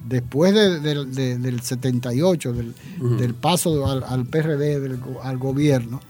[0.07, 6.01] después del 78, del, paso al, PRD, al gobierno,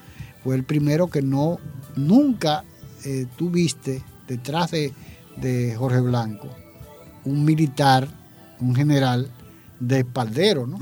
[0.44, 1.60] fue el primero que no,
[1.96, 2.64] nunca
[3.06, 4.94] eh, tuviste detrás de,
[5.78, 6.50] Jorge Blanco
[7.24, 8.08] un militar,
[8.60, 9.30] un general
[9.80, 10.80] de espaldero, ¿no?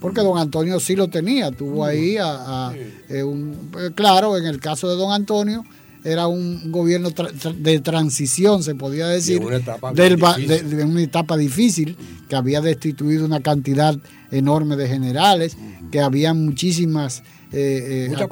[0.00, 2.72] Porque don Antonio sí lo tenía, tuvo ahí a,
[3.08, 5.64] eh, un, eh, claro, en el caso de don Antonio,
[6.04, 7.10] era un gobierno
[7.56, 11.96] de transición, se podía decir, de una, etapa de, una etapa difícil,
[12.28, 13.96] que había destituido una cantidad
[14.30, 15.56] enorme de generales,
[15.90, 17.22] que había muchísimas...
[17.50, 18.26] Eh, eh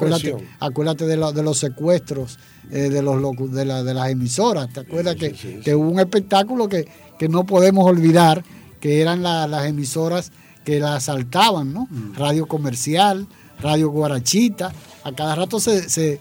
[0.59, 2.37] acuérdate, de, de, los secuestros
[2.69, 3.19] eh, de, los,
[3.51, 4.71] de, la, de las emisoras.
[4.71, 8.43] ¿Te acuerdas que, que, hubo un espectáculo que, que no podemos olvidar,
[8.79, 10.31] que eran las emisoras
[10.63, 11.87] que la asaltaban, ¿no?
[11.89, 12.13] Mm.
[12.15, 13.25] Radio Comercial,
[13.61, 14.73] Radio Guarachita,
[15.07, 16.19] a cada rato se, se,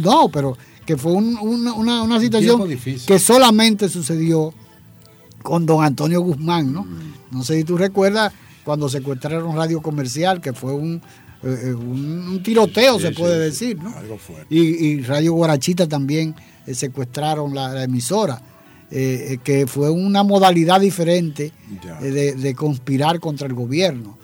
[0.00, 2.68] no, pero que fue una, situación
[3.06, 4.52] que solamente sucedió
[5.42, 6.84] con don Antonio Guzmán, ¿no?
[6.84, 7.14] Mm.
[7.32, 8.32] No sé si tú recuerdas
[8.64, 11.00] cuando secuestraron Radio Comercial, que fue un,
[11.42, 13.94] eh, eh, un, tiroteo, se puede decir, ¿no?
[14.50, 16.34] Y, Radio Guarachita también
[16.66, 18.40] eh, secuestraron la, emisora.
[18.90, 21.52] que fue una modalidad diferente
[22.00, 24.18] de, conspirar contra el gobierno.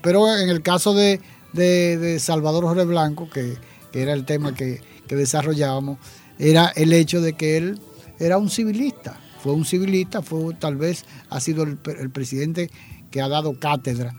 [0.00, 1.20] pero en el caso de,
[1.54, 3.56] de, Salvador Jorge Blanco, que,
[3.92, 5.98] era el tema que, desarrollábamos,
[6.38, 7.80] era el hecho de que él
[8.18, 9.20] era un civilista.
[9.40, 12.70] Fue un civilista, fue tal vez ha sido el, el presidente
[13.10, 14.14] que ha dado cátedra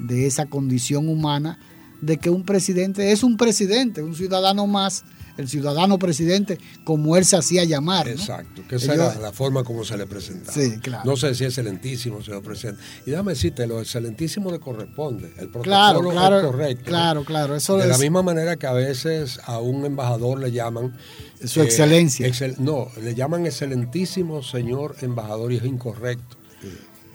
[0.00, 1.58] de esa condición humana
[2.02, 5.04] de que un presidente es un presidente, un ciudadano más
[5.36, 8.08] el ciudadano presidente como él se hacía llamar.
[8.08, 10.52] Exacto, que esa era la forma como se le presentaba.
[10.52, 11.04] Sí, claro.
[11.04, 12.82] No sé si excelentísimo, señor presidente.
[13.06, 15.28] Y déjame decirte, lo excelentísimo le corresponde.
[15.38, 16.84] El protocolo claro, claro, es correcto.
[16.84, 17.56] Claro, claro.
[17.56, 20.96] Eso de la misma manera que a veces a un embajador le llaman...
[21.44, 22.30] Su excelencia.
[22.58, 26.38] no, le llaman excelentísimo señor embajador y es incorrecto.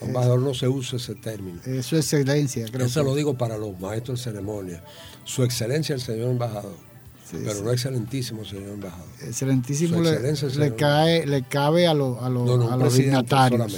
[0.01, 1.59] Embajador no se usa ese término.
[1.81, 2.85] Su excelencia, creo.
[2.85, 4.83] Eso lo digo para los maestros de ceremonia.
[5.25, 6.88] Su excelencia el señor embajador
[7.31, 9.07] pero no excelentísimo, señor embajador.
[9.21, 13.71] Excelentísimo le, cae, le cabe a, los dignatarios.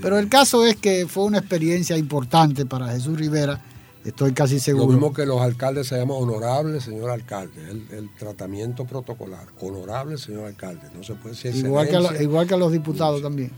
[0.00, 3.60] Pero el caso es que fue una experiencia importante para Jesús Rivera,
[4.04, 4.86] estoy casi seguro.
[4.86, 10.46] Lo mismo que los alcaldes se llaman honorable, señor alcalde, el, tratamiento protocolar, honorable, señor
[10.46, 13.52] alcalde, no se puede decir igual que, igual que a los diputados también.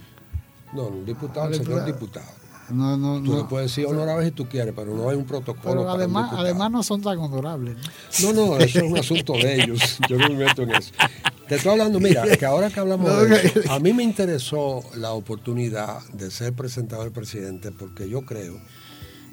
[0.73, 2.44] No, un diputado, señor diputado.
[2.71, 3.49] No, no, tú no.
[3.49, 5.83] puedes decir honorable si tú quieres, pero no hay un protocolo.
[5.83, 7.77] Pero además, además no son tan honorables.
[8.23, 9.99] No, no, eso es un asunto de ellos.
[10.09, 10.93] Yo no me meto en eso.
[11.49, 15.13] Te estoy hablando, mira, que ahora que hablamos de eso, a mí me interesó la
[15.13, 18.59] oportunidad de ser presentador presidente porque yo creo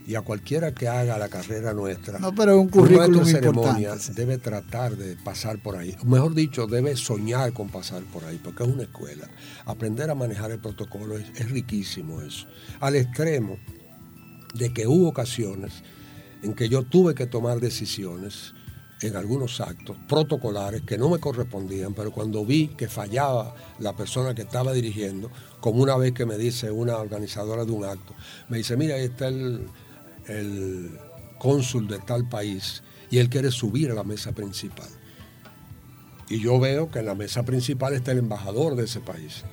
[0.06, 4.96] y a cualquiera que haga la carrera nuestra, no, pero un currículum ceremonia debe tratar
[4.98, 5.96] de pasar por ahí.
[6.04, 9.30] Mejor dicho, debe soñar con pasar por ahí, porque es una escuela.
[9.66, 12.48] Aprender a manejar el protocolo es, riquísimo eso.
[12.80, 13.58] Al extremo
[14.56, 15.84] de que hubo ocasiones
[16.42, 18.54] en que yo tuve que tomar decisiones
[19.02, 24.36] en algunos actos protocolares que no me correspondían, pero cuando vi que fallaba la persona
[24.36, 28.14] que estaba dirigiendo, como una vez que me dice una organizadora de un acto,
[28.50, 29.68] me dice, mira, ahí está el,
[30.32, 30.98] el
[31.38, 34.88] cónsul de tal país y él quiere subir a la mesa principal.
[36.30, 39.44] Y yo veo que en la mesa principal está el embajador de ese país.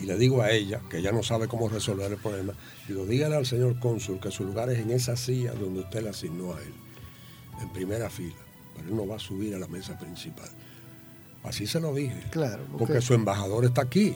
[0.00, 2.54] Y le digo a ella, que ella no sabe cómo resolver el problema,
[2.86, 6.10] digo, dígale al señor cónsul que su lugar es en esa silla donde usted le
[6.10, 6.72] asignó a él
[7.60, 8.36] en primera fila,
[8.76, 10.48] pero él no va a subir a la mesa principal.
[11.42, 12.22] Así se lo dije.
[12.30, 12.64] Claro.
[12.78, 14.14] Porque, su embajador está aquí.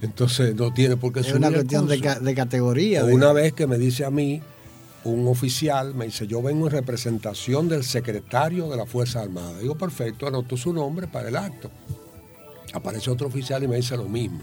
[0.00, 1.38] Entonces no tiene por qué es subir.
[1.38, 3.04] una cuestión de, de, categoría.
[3.04, 4.40] Una vez que me dice a mí,
[5.04, 9.58] un oficial me dice, yo vengo en representación del secretario de la Fuerza Armada.
[9.58, 11.70] Digo, perfecto, anotó su nombre para el acto.
[12.72, 14.42] Aparece otro oficial y me dice lo mismo.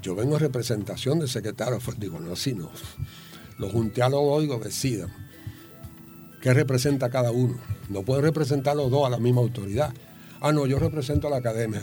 [0.00, 1.78] Yo vengo en representación del secretario.
[1.98, 2.70] Digo, no, así no.
[3.58, 5.12] Los junté a los oigo, decidan.
[6.40, 7.56] ¿Qué representa cada uno?
[7.88, 9.92] No puede representar los dos a la misma autoridad.
[10.40, 11.80] Ah, no, yo represento a la academia.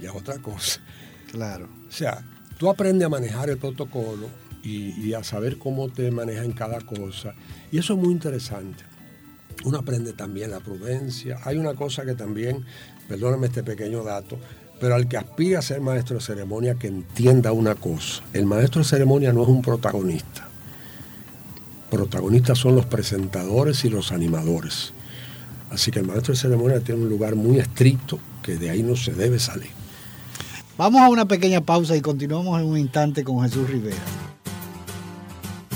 [0.00, 0.80] Ya es otra cosa.
[1.30, 1.68] Claro.
[1.88, 2.22] O sea,
[2.58, 4.28] tú aprendes a manejar el protocolo
[4.62, 7.34] y, a saber cómo te manejas en cada cosa.
[7.70, 8.84] Y eso es muy interesante.
[9.64, 11.38] Uno aprende también la prudencia.
[11.44, 12.64] Hay una cosa que también,
[13.08, 14.38] perdóname este pequeño dato,
[14.80, 18.22] pero al que aspira a ser maestro de ceremonia, que entienda una cosa.
[18.32, 20.48] El maestro de ceremonia no es un protagonista
[21.92, 24.94] protagonistas son los presentadores y los animadores.
[25.68, 28.96] Así que el maestro de ceremonia tiene un lugar muy estricto que de ahí no
[28.96, 29.68] se debe salir.
[30.78, 34.00] Vamos a una pequeña pausa y continuamos en un instante con Jesús Rivera.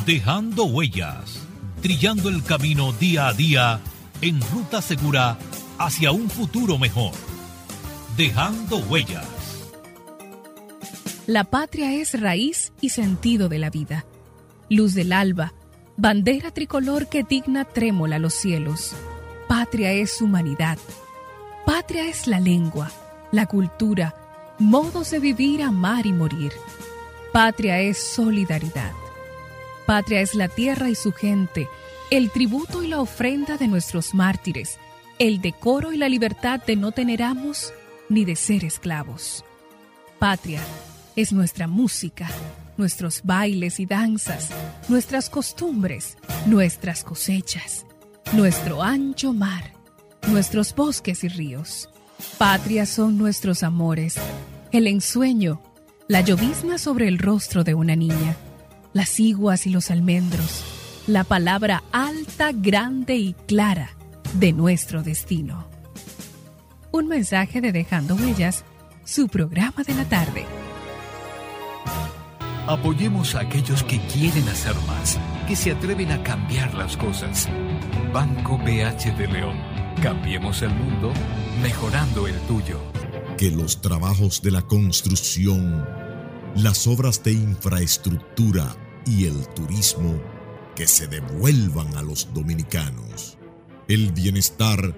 [0.06, 1.44] Dejando huellas,
[1.82, 3.80] trillando el camino día a día
[4.20, 5.36] en ruta segura
[5.78, 7.10] hacia un futuro mejor.
[8.16, 9.26] Dejando huellas.
[11.26, 14.06] La patria es raíz y sentido de la vida,
[14.70, 15.54] luz del alba
[15.96, 18.94] bandera tricolor que digna trémola los cielos.
[19.48, 20.78] Patria es humanidad.
[21.64, 22.92] Patria es la lengua,
[23.32, 24.14] la cultura,
[24.60, 26.52] modos de vivir, amar y morir.
[27.32, 28.92] Patria es solidaridad.
[29.86, 31.68] Patria es la tierra y su gente,
[32.10, 34.78] el tributo y la ofrenda de nuestros mártires,
[35.20, 37.72] el decoro y la libertad de no tener amos
[38.08, 39.44] ni de ser esclavos.
[40.18, 40.60] Patria
[41.14, 42.28] es nuestra música,
[42.76, 44.50] nuestros bailes y danzas,
[44.88, 47.86] nuestras costumbres, nuestras cosechas,
[48.32, 49.72] nuestro ancho mar,
[50.26, 51.88] nuestros bosques y ríos.
[52.38, 54.16] Patria son nuestros amores,
[54.72, 55.62] el ensueño,
[56.08, 58.36] la llovizna sobre el rostro de una niña,
[58.96, 60.64] las iguas y los almendros,
[61.06, 63.90] la palabra alta, grande y clara
[64.32, 65.68] de nuestro destino.
[66.92, 68.64] Un mensaje de Dejando Huellas,
[69.04, 70.46] su programa de la tarde.
[72.66, 77.50] Apoyemos a aquellos que quieren hacer más, que se atreven a cambiar las cosas.
[78.14, 79.58] Banco BH de León.
[80.02, 81.12] Cambiemos el mundo,
[81.60, 82.80] mejorando el tuyo.
[83.36, 85.86] Que los trabajos de la construcción,
[86.54, 88.74] las obras de infraestructura
[89.06, 90.20] y el turismo
[90.74, 93.38] que se devuelvan a los dominicanos.
[93.88, 94.94] El bienestar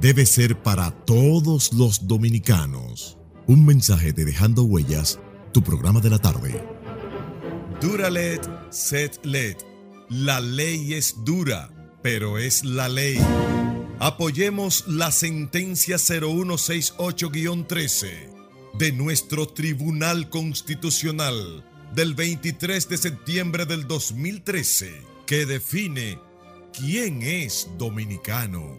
[0.00, 3.16] debe ser para todos los dominicanos.
[3.46, 5.18] Un mensaje de Dejando Huellas,
[5.52, 6.62] tu programa de la tarde.
[7.80, 9.56] Duralet, set let.
[10.10, 11.70] La ley es dura,
[12.02, 13.20] pero es la ley.
[14.00, 18.08] Apoyemos la sentencia 0168-13
[18.78, 26.18] de nuestro Tribunal Constitucional del 23 de septiembre del 2013 que define
[26.72, 28.76] quién es dominicano.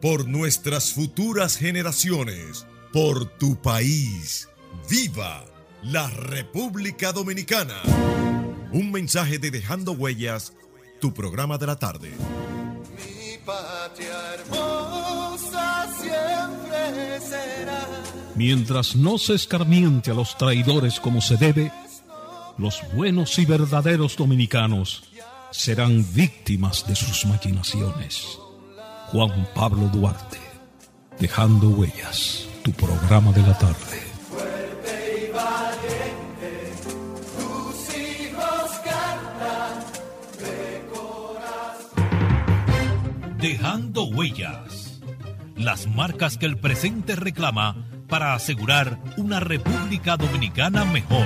[0.00, 4.48] Por nuestras futuras generaciones, por tu país,
[4.90, 5.44] viva
[5.82, 7.80] la República Dominicana.
[8.72, 10.52] Un mensaje de Dejando Huellas,
[11.00, 12.10] tu programa de la tarde.
[12.10, 18.21] Mi patria hermosa siempre será.
[18.34, 21.70] Mientras no se escarmiente a los traidores como se debe,
[22.56, 25.04] los buenos y verdaderos dominicanos
[25.50, 28.38] serán víctimas de sus maquinaciones.
[29.08, 30.38] Juan Pablo Duarte,
[31.20, 34.12] Dejando Huellas, tu programa de la tarde.
[43.38, 45.00] Dejando huellas.
[45.56, 51.24] Las marcas que el presente reclama para asegurar una República Dominicana mejor.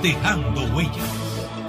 [0.00, 0.94] Dejando huellas.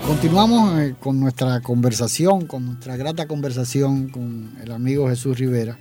[0.05, 5.79] Continuamos eh, con nuestra conversación, con nuestra grata conversación con el amigo Jesús Rivera.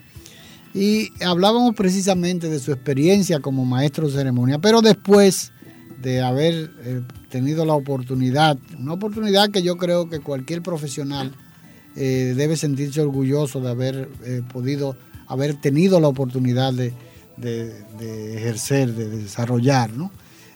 [0.73, 5.53] Y hablábamos precisamente de su experiencia como maestro de ceremonia, pero después
[6.01, 11.33] de haber eh, tenido la oportunidad, una oportunidad que yo creo que cualquier profesional
[11.97, 14.09] eh, debe sentirse orgulloso de haber
[14.51, 16.95] podido, haber tenido la oportunidad de,
[17.43, 20.11] de- ejercer, de desarrollar, ¿no?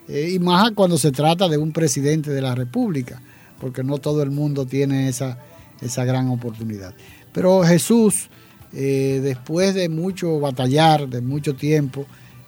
[0.08, 3.20] Eh, y más cuando se trata de un presidente de la República,
[3.60, 5.38] porque no todo el mundo tiene esa,
[5.80, 6.94] esa gran oportunidad.
[7.32, 8.28] Pero Jesús,
[8.72, 12.06] eh, después de mucho batallar, de mucho tiempo,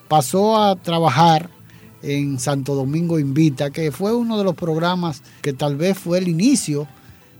[0.08, 1.50] pasó a trabajar
[2.02, 6.28] en Santo Domingo Invita, que fue uno de los programas que tal vez fue el
[6.28, 6.86] inicio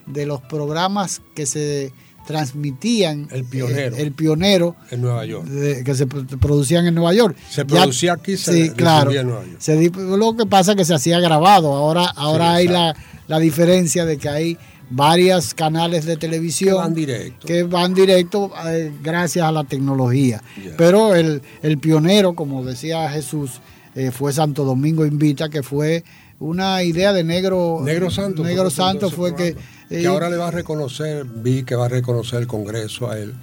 [0.06, 1.92] de los programas que se
[2.28, 3.26] transmitían.
[3.30, 3.96] El pionero.
[3.96, 5.46] el pionero En Nueva York.
[5.46, 7.36] de- que se pro- producían en Nueva York.
[7.48, 9.10] Se Ya- producía aquí, se sí, claro.
[9.12, 9.56] en Nueva York.
[9.58, 11.72] Se lo que pasa es que se hacía grabado.
[11.74, 12.94] Ahora, ahora hay la,
[13.26, 14.58] la diferencia de que hay
[14.90, 17.46] varios canales de televisión Que van directo.
[17.46, 20.42] que van directo eh, gracias a la tecnología.
[20.76, 23.60] Pero el, el pionero, como decía Jesús,
[23.94, 26.04] eh, fue Santo Domingo Invita, que fue
[26.40, 28.44] una idea de Negro Negro Santo.
[28.44, 29.77] Negro Santo fue que, programa.
[29.88, 33.34] Que ahora le va a reconocer, vi que va a reconocer el Congreso a él,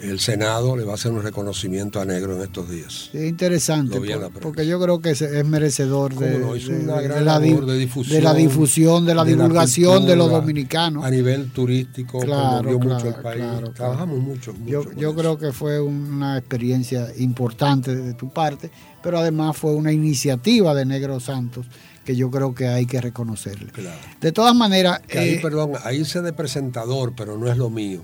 [0.00, 3.08] el Senado le va a hacer un reconocimiento a Negro en estos días.
[3.12, 6.80] Es interesante, por- porque yo creo que es, es merecedor de, Cómo no, hizo de-
[6.80, 10.16] una de gran la, de difusión, de la difusión, de la de la divulgación de
[10.16, 11.04] los dominicanos.
[11.04, 13.36] A nivel turístico, Claro, promovió mucho claro, el país.
[13.42, 13.72] claro, claro.
[13.74, 14.52] Trabajamos mucho.
[14.54, 18.72] mucho Yo, yo creo que fue una experiencia importante de tu parte,
[19.04, 21.66] pero además fue una iniciativa de Negro Santos
[22.04, 23.70] que yo creo que hay que reconocerle.
[23.70, 23.98] Claro.
[24.20, 27.70] De todas maneras, Que ahí, eh, perdón, ahí hice de presentador, pero no es lo
[27.70, 28.02] mío.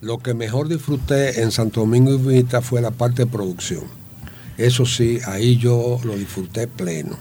[0.00, 3.84] Lo que mejor disfruté en Santo Domingo y Vita fue la parte de producción.
[4.58, 7.16] Eso sí, ahí yo lo disfruté pleno.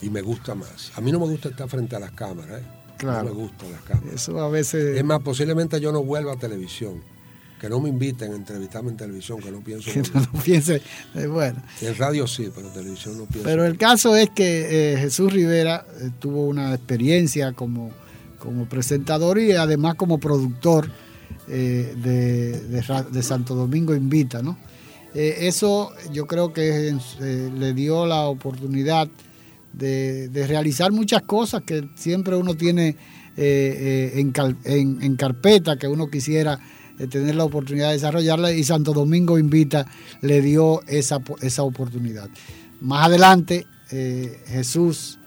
[0.00, 0.92] Y me gusta más.
[0.96, 2.60] A mí no me gusta estar frente a las cámaras.
[2.60, 2.64] ¿eh?
[2.98, 3.28] Claro.
[3.28, 4.14] No me gustan las cámaras.
[4.14, 4.98] eso a veces...
[4.98, 7.02] Es más, posiblemente yo no vuelva a televisión.
[7.62, 9.90] Que no me inviten a entrevistarme en televisión, que no pienso.
[9.92, 10.82] que no piense,
[11.14, 11.62] eh, bueno.
[11.80, 13.44] En radio sí, pero en televisión no pienso.
[13.44, 17.92] Pero el caso es que eh, Jesús Rivera eh, tuvo una experiencia como,
[18.40, 20.90] como presentador y además como productor
[21.46, 22.60] de,
[23.10, 24.58] de Santo Domingo Invita, ¿no?
[25.14, 29.08] Eso yo creo que le dio la oportunidad
[29.72, 32.96] de, de realizar muchas cosas que siempre uno tiene
[33.36, 34.32] en-
[35.02, 36.58] en carpeta, que uno quisiera
[37.02, 39.86] eh, tener la oportunidad de desarrollarla y Santo Domingo Invita
[40.20, 42.30] le dio esa, esa oportunidad.
[42.80, 45.18] Más adelante, eh, Jesús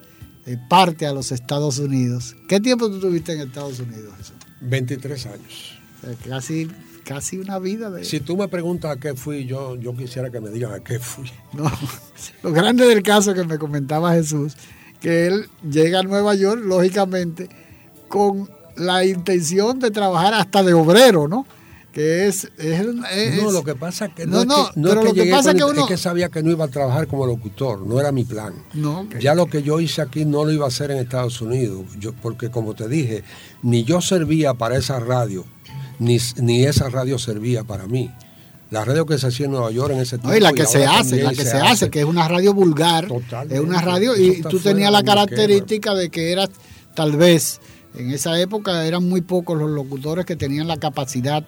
[0.46, 2.36] eh, parte a los Estados Unidos.
[2.48, 4.36] ¿Qué tiempo tú tuviste en Estados Unidos, Jesús?
[4.62, 5.80] 23 años.
[5.98, 6.70] O sea, casi,
[7.04, 8.06] casi una vida de...
[8.06, 11.00] Si tú me preguntas a qué fui, yo, yo quisiera que me digan a qué
[11.00, 11.30] fui.
[11.54, 11.70] No,
[12.44, 14.56] lo grande del caso que me comentaba Jesús,
[15.02, 17.50] que él llega a Nueva York, lógicamente,
[18.08, 21.46] con la intención de trabajar hasta de obrero, ¿no?
[21.96, 22.44] Que es...
[22.58, 25.18] es- es- No, lo que pasa que No, es no, que, no pero es que
[25.20, 27.08] lo que pasa con- es que uno- es que sabía que no iba a trabajar
[27.08, 28.54] como locutor, no era mi plan.
[28.74, 31.86] No, Ya lo que yo hice aquí no lo iba a hacer en Estados Unidos,
[31.98, 33.24] yo, porque como te dije,
[33.64, 35.46] ni yo servía para esa radio,
[35.98, 38.12] ni, ni esa radio servía para mí.
[38.72, 40.32] La radio que se hacía en Nueva York en ese tiempo.
[40.32, 43.08] No, y la que se hace, la que se, hace, que es una radio vulgar,
[43.08, 43.56] Totalmente.
[43.56, 46.50] es una radio, y tú tenías la característica de que eras,
[46.94, 47.62] tal vez,
[47.98, 51.46] en esa época eran muy pocos los locutores que tenían la capacidad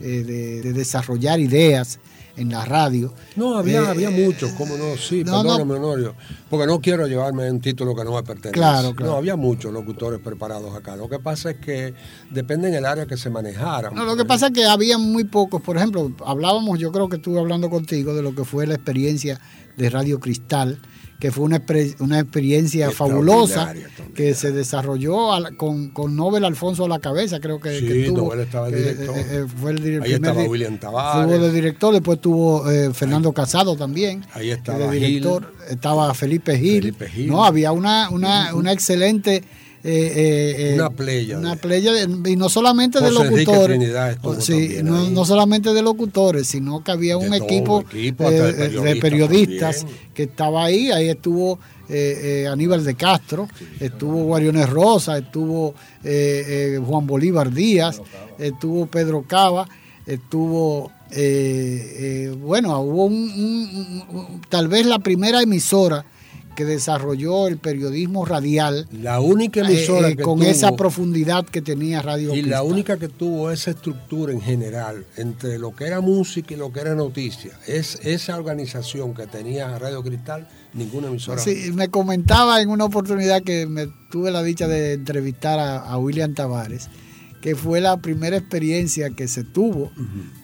[0.00, 1.98] eh, de, de desarrollar ideas
[2.36, 3.14] en la radio.
[3.34, 5.56] No, había, Eh, había muchos, cómo no, sí, no, no.
[5.56, 6.14] perdóname, Honorio,
[6.50, 8.50] porque no quiero llevarme un título que no me pertenece.
[8.52, 9.12] Claro, claro.
[9.12, 10.96] No, había muchos locutores preparados acá.
[10.96, 11.94] Lo que pasa es que
[12.30, 13.90] depende del área que se manejara.
[13.90, 17.16] No, lo que pasa es que había muy pocos, por ejemplo, hablábamos, yo creo que
[17.16, 19.40] estuve hablando contigo de lo que fue la experiencia
[19.78, 20.78] de Radio Cristal,
[21.18, 21.62] que fue una,
[22.00, 23.72] una experiencia fabulosa
[24.14, 28.18] que se desarrolló con, con Nobel Alfonso a la cabeza, creo que, Sí, que tuvo.
[28.18, 29.16] Nobel estaba de que, director.
[29.16, 31.26] eh, eh, fue el, dir- Ahí primer estaba William Tavares.
[31.36, 34.24] Tuvo de director, después tuvo eh, Fernando Casado también.
[34.34, 36.80] Ahí de estaba director, estaba Felipe Gil.
[36.82, 37.28] Felipe Gil.
[37.28, 39.42] No, había una, una, una excelente.
[39.88, 41.38] Eh, eh, eh, Una playa.
[41.38, 43.78] Una playa, de- y no solamente de José locutores.
[44.40, 47.84] Sí, también no, solamente de locutores, sino que había un equipo,
[48.30, 49.98] de eh, de periodistas también.
[50.12, 50.90] que estaba ahí.
[50.90, 57.52] Ahí estuvo eh, eh, Aníbal de Castro, estuvo Guariones Rosa, estuvo eh, eh, Juan Bolívar
[57.52, 58.00] Díaz,
[58.38, 59.68] estuvo Pedro Cava,
[60.04, 66.04] estuvo, eh, eh, bueno, hubo un, un- un- un- tal vez la primera emisora
[66.56, 71.44] que desarrolló el periodismo radial La única eh, emisora eh, que con tuvo- esa profundidad
[71.46, 72.66] que tenía Radio Y la Cristal.
[72.66, 76.80] única que tuvo esa estructura en general entre lo que era música y lo que
[76.80, 81.40] era noticia, es esa organización que tenía Radio Cristal, ninguna emisora.
[81.40, 85.98] Sí, me comentaba en una oportunidad que me tuve la dicha de entrevistar a, a
[85.98, 86.88] William Tavares,
[87.42, 89.92] que fue la primera experiencia que se tuvo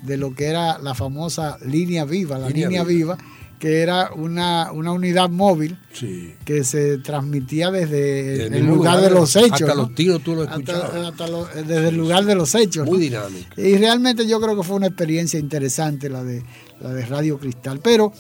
[0.05, 3.17] de lo que era la famosa línea viva, la Línea línea, viva.
[3.17, 3.29] viva.
[3.63, 6.35] Que era una, una unidad móvil Sí.
[6.45, 9.53] que se transmitía desde el, lugar lugar, de los hechos.
[9.53, 9.83] hasta ¿no?
[9.83, 10.93] los tiros tú lo escuchabas.
[11.13, 12.85] hasta lo- desde el lugar de los hechos.
[12.87, 13.05] Muy ¿no?
[13.05, 13.61] dinámico.
[13.61, 16.43] Y realmente yo creo que fue una experiencia interesante la de,
[16.81, 17.79] la de Radio Cristal.
[17.81, 18.13] Pero,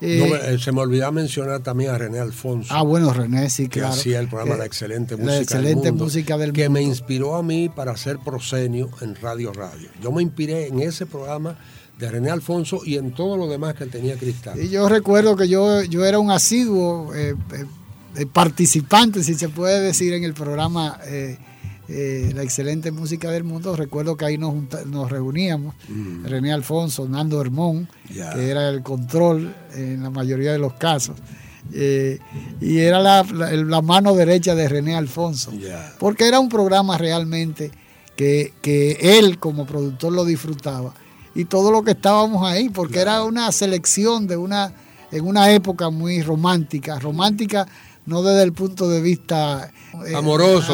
[0.00, 2.72] eh, No eh, se me olvidaba mencionar también a René Alfonso.
[2.72, 3.94] ah, bueno, René, sí, que claro.
[3.94, 6.82] hacía el programa Que- La Excelente la Música excelente del Mundo, música del que me
[6.82, 9.88] inspiró a mí para ser prosenio en Radio Radio.
[10.00, 11.58] Yo me inspiré en ese programa
[11.98, 14.60] de René Alfonso y en todo lo demás que tenía Cristal.
[14.60, 17.64] Y yo recuerdo que yo, yo era un asiduo eh, eh,
[18.16, 21.38] eh, participante, si se puede decir, en el programa eh,
[22.34, 23.76] La Excelente Música del Mundo.
[23.76, 24.54] Recuerdo que ahí nos,
[24.86, 25.74] nos reuníamos,
[26.24, 27.88] René Alfonso, Nando Hermón,
[28.34, 31.16] que era el control en la mayoría de los casos.
[31.72, 32.18] Eh,
[32.60, 35.52] y era la, la- el- la mano derecha de René Alfonso.
[35.98, 37.70] Porque era un programa realmente
[38.16, 40.92] que, que él como productor lo disfrutaba.
[41.34, 44.72] Y todo lo que estábamos ahí, porque era una selección de una,
[45.10, 47.66] en una época muy romántica, romántica
[48.06, 49.70] no desde el punto de vista
[50.06, 50.14] eh,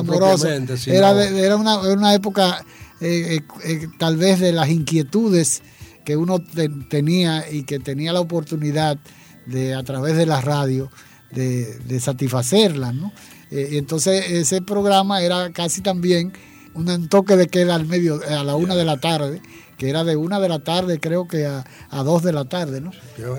[0.03, 2.65] Amoroso, propiamente, sino- era, de- era una, época
[3.01, 5.63] eh, eh, tal vez de las inquietudes
[6.05, 8.99] que uno te- tenía y que tenía la oportunidad
[9.47, 10.91] de a través de la radio
[11.31, 13.13] de, de satisfacerlas, ¿no?
[13.53, 16.33] Entonces ese programa era casi también
[16.75, 19.41] un toque de queda al medio, a la una de la tarde,
[19.81, 22.83] que era de una de la tarde creo que a, a dos de la tarde,
[22.83, 22.91] ¿no?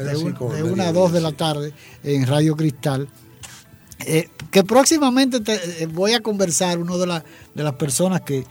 [0.04, 1.72] De, un- de una a dos de la tarde
[2.04, 3.08] en Radio Cristal.
[4.00, 7.24] Eh, que próximamente te- eh, voy a conversar, una de, la-
[7.54, 8.44] de las personas que,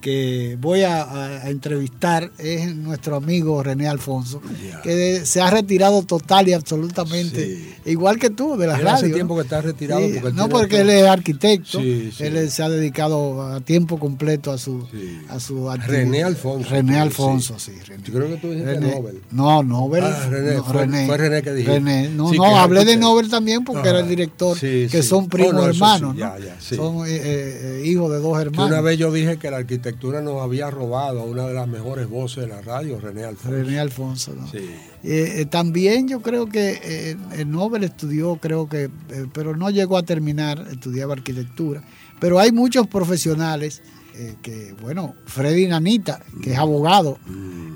[0.00, 4.40] que voy a, entrevistar es nuestro amigo René Alfonso,
[4.82, 8.94] que se ha retirado total y absolutamente, igual que tú, de la Él radio.
[8.96, 12.50] hace tiempo que está retirado Sí, porque él no porque él es arquitecto, Sí, él
[12.50, 14.86] se ha dedicado a tiempo completo a su,
[15.28, 15.68] a su.
[15.86, 16.68] René Alfonso.
[16.70, 16.98] René.
[16.98, 17.72] Alfonso, sí.
[17.86, 18.02] René.
[18.06, 18.94] Yo creo que tú dijiste René.
[18.94, 19.20] Nobel.
[19.30, 20.04] No, Nobel.
[20.04, 21.74] Ah, René, no, fue- fue René que dijiste.
[21.74, 22.08] René.
[22.10, 23.08] No, no, hablé de arquitecto.
[23.08, 26.36] Nobel también porque era el director, que son primos Oh, no, hermanos, sí, ¿no?
[26.36, 26.76] ya, ya, sí.
[26.76, 28.70] Son eh, eh, hijos de dos Que hermanos.
[28.70, 32.08] una vez yo dije que la arquitectura nos había robado a una de las mejores
[32.08, 33.50] voces de la radio, René Alfonso.
[33.50, 34.50] René Alfonso, ¿no?
[34.50, 34.58] Sí.
[35.04, 39.70] Eh, eh, también yo creo que eh, el Nobel estudió, creo que, eh, pero no
[39.70, 41.82] llegó a terminar, estudiaba arquitectura.
[42.18, 43.82] Pero hay muchos profesionales
[44.14, 47.18] eh, que, bueno, Freddy Nanita, que es abogado,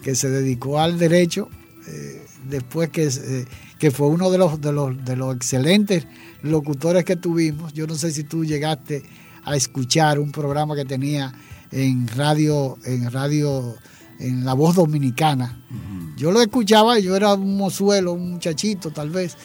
[0.02, 1.48] que se dedicó al derecho,
[1.86, 3.44] eh, después que, eh,
[3.78, 6.06] que fue uno de los, de, los, de los excelentes
[6.42, 7.72] locutores que tuvimos.
[7.74, 9.02] Yo no sé si tú llegaste
[9.44, 11.32] a escuchar un programa que tenía
[11.72, 13.76] en radio, en radio,
[14.18, 15.58] en La Voz Dominicana.
[16.16, 19.36] Yo lo escuchaba, yo era un mozuelo, un muchachito tal vez,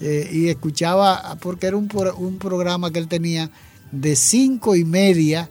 [0.00, 3.50] eh, y escuchaba, porque era un, un programa que él tenía
[3.90, 5.50] de cinco y media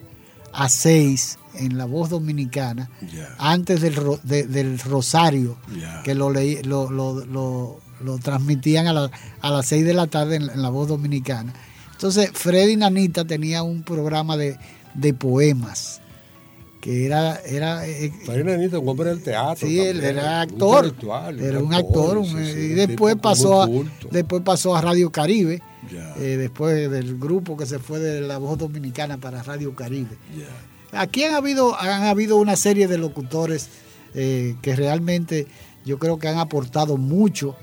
[0.53, 2.89] a seis en La Voz Dominicana,
[3.37, 5.57] antes del, de- del Rosario,
[6.03, 9.11] que lo, leí, lo, lo- lo- lo transmitían a, la-
[9.41, 11.53] a las seis de la tarde en, en La Voz Dominicana.
[11.91, 14.57] Entonces, Freddy Nanita tenía un programa de,
[14.95, 16.00] de poemas,
[16.81, 17.39] que era...
[17.45, 18.11] era eh,
[18.43, 19.67] Nenito, un hombre del teatro.
[19.67, 20.93] Sí, él era actor.
[21.39, 22.17] Era un actor.
[22.17, 23.69] un- sí, sí, y después pasó, a,
[24.11, 25.61] después pasó a Radio Caribe.
[26.17, 30.15] Eh, después del grupo que se fue de la voz dominicana para Radio Caribe.
[30.91, 33.69] Aquí han habido, han habido una serie de locutores
[34.13, 35.47] eh, que realmente
[35.85, 37.55] yo creo que han aportado mucho.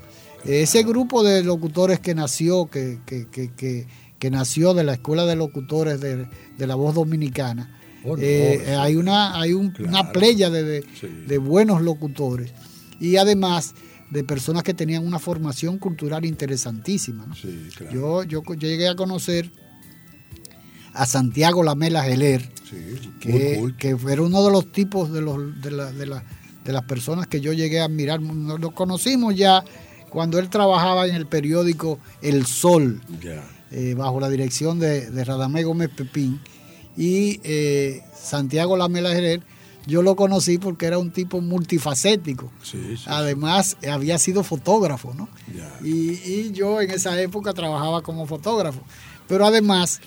[0.45, 3.87] Eh, ese grupo de locutores que nació, que, que, que, que-
[4.19, 8.61] que nació de la Escuela de Locutores de, de la Voz Dominicana, Oh, no, eh,
[8.65, 8.71] sí.
[8.71, 11.07] hay una, hay un- una playa de, de- Sí.
[11.27, 12.51] de buenos locutores
[12.99, 13.73] y además
[14.09, 17.25] de personas que tenían una formación cultural interesantísima.
[17.27, 17.35] ¿no?
[17.35, 17.93] Sí, claro.
[17.93, 19.51] Yo, yo llegué a conocer
[20.93, 22.49] a Santiago Lamela Geler,
[23.19, 26.23] que, que era uno de los tipos de, los, de, la- de la-
[26.63, 28.21] de las personas que yo llegué a admirar.
[28.21, 29.63] Nos lo conocimos ya
[30.09, 33.01] cuando él trabajaba en el periódico El Sol,
[33.71, 36.39] eh, bajo la dirección de, de Radamé Gómez Pepín.
[36.99, 39.41] Y eh, Santiago Lamela Geler,
[39.87, 42.51] yo lo conocí porque era un tipo multifacético.
[42.61, 45.29] Sí, sí, Además, había sido fotógrafo, ¿no?
[45.81, 48.81] Y, y yo en esa época trabajaba como fotógrafo.
[49.29, 50.01] Pero además,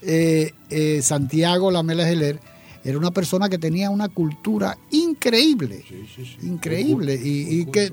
[0.00, 2.40] eh, eh, Santiago Lamela Geler
[2.84, 5.84] era una persona que tenía una cultura increíble.
[5.86, 6.46] Sí, sí, sí.
[6.46, 7.18] Increíble.
[7.18, 7.92] Muy Y, y que,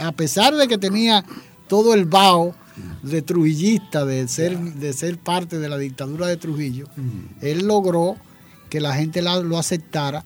[0.00, 1.24] a pesar de que tenía
[1.68, 2.54] todo el vaho
[3.02, 6.86] de trujillista, de ser, de ser parte de la dictadura de Trujillo,
[7.40, 8.16] él logró
[8.68, 10.24] que la gente la- lo aceptara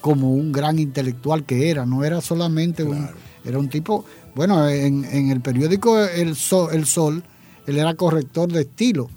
[0.00, 3.08] como un gran intelectual que era, no era solamente un,
[3.44, 4.04] era un tipo,
[4.34, 7.22] bueno, en, en el periódico El Sol, El Sol,
[7.66, 9.10] él era corrector de estilo.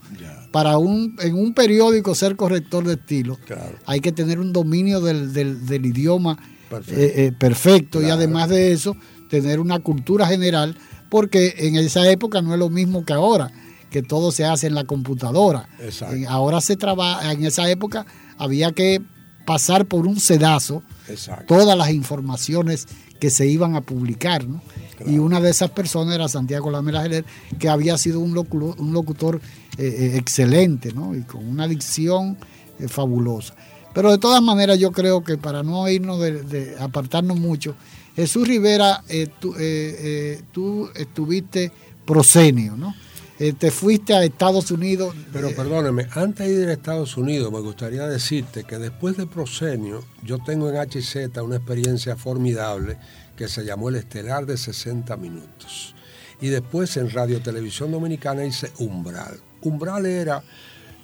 [0.51, 3.75] Para un, en un periódico ser corrector de estilo, Claro.
[3.85, 6.37] hay que tener un dominio del, del- del idioma
[6.69, 6.99] Perfecto.
[7.01, 8.95] eh, eh, perfecto y además de eso,
[9.29, 10.77] tener una cultura general
[11.09, 13.51] porque en esa época no es lo mismo que ahora,
[13.89, 15.69] que todo se hace en la computadora.
[15.79, 16.15] Exacto.
[16.15, 18.05] En- ahora se trabaja, en esa época
[18.37, 19.01] había que
[19.45, 21.45] pasar por un sedazo Exacto.
[21.55, 22.87] todas las informaciones
[23.19, 24.61] que se iban a publicar, ¿no?
[25.05, 27.23] Y una de esas personas era Santiago Lamela Geler,
[27.59, 29.39] que había sido un locutor, un locutor
[29.77, 31.15] eh, eh, excelente, ¿no?
[31.15, 32.37] Y con una dicción
[32.79, 33.55] eh, fabulosa.
[33.93, 37.75] Pero de todas maneras yo creo que para no irnos de, de apartarnos mucho,
[38.17, 41.71] Jesús Rivera, eh, tú, eh, eh, tú estuviste
[42.03, 42.95] prosenio, ¿no?
[43.37, 45.15] Te fuiste a Estados Unidos.
[45.31, 50.03] Pero perdóneme, antes de ir a Estados Unidos, me gustaría decirte que después de Prosenio,
[50.23, 52.97] yo tengo en HZ una experiencia formidable
[53.35, 55.93] que se llamó El Estelar de 60 Minutos.
[56.41, 59.39] Y después en Radio Televisión Dominicana hice Umbral.
[59.61, 60.41] Umbral era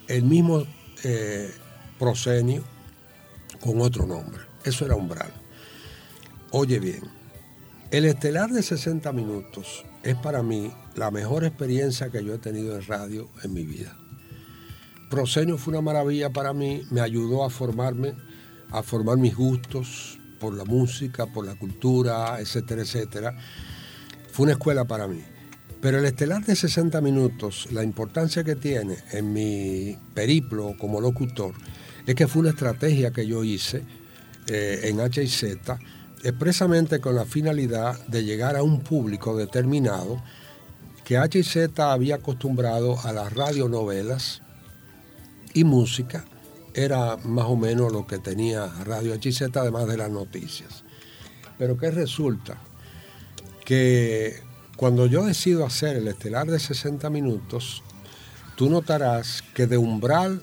[0.08, 0.66] el mismo
[1.04, 1.52] eh,
[2.00, 2.64] Prosenio
[3.60, 4.42] con otro nombre.
[4.66, 5.43] Eso era Umbral.
[6.56, 7.02] Oye bien,
[7.90, 12.76] el Estelar de 60 Minutos es para mí la mejor experiencia que yo he tenido
[12.76, 13.98] en radio en mi vida.
[15.10, 18.14] Prosenio fue una maravilla para mí, me ayudó a formarme,
[18.70, 23.36] a formar mis gustos por la música, por la cultura, etcétera, etcétera.
[24.32, 25.24] Fue una escuela para mí.
[25.82, 31.56] Pero el estelar de 60 minutos, la importancia que tiene en mi periplo como locutor,
[32.06, 33.82] es que fue una estrategia que yo hice
[34.46, 35.46] eh, en HIZ,
[36.24, 40.22] expresamente con la finalidad de llegar a un público determinado
[41.04, 44.42] que HIZ había acostumbrado a las radionovelas
[45.54, 46.26] y música,
[46.74, 50.84] era más o menos lo que tenía Radio HIZ, además de las noticias.
[51.58, 52.58] Pero ¿qué resulta?
[53.66, 54.42] Que
[54.78, 57.84] cuando yo decido hacer el estelar de 60 minutos,
[58.56, 60.42] tú notarás que de umbral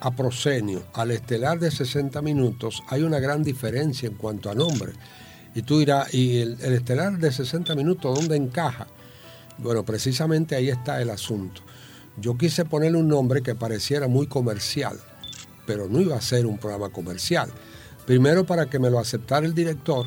[0.00, 4.92] a prosenio al estelar de 60 minutos hay una gran diferencia en cuanto a nombre.
[5.54, 8.86] Y tú dirás, ¿y el, el estelar de 60 minutos dónde encaja?
[9.58, 11.62] Bueno, precisamente ahí está el asunto.
[12.16, 14.98] Yo quise ponerle un nombre que pareciera muy comercial,
[15.66, 17.50] pero no iba a ser un programa comercial.
[18.06, 20.06] Primero para que me lo aceptara el director,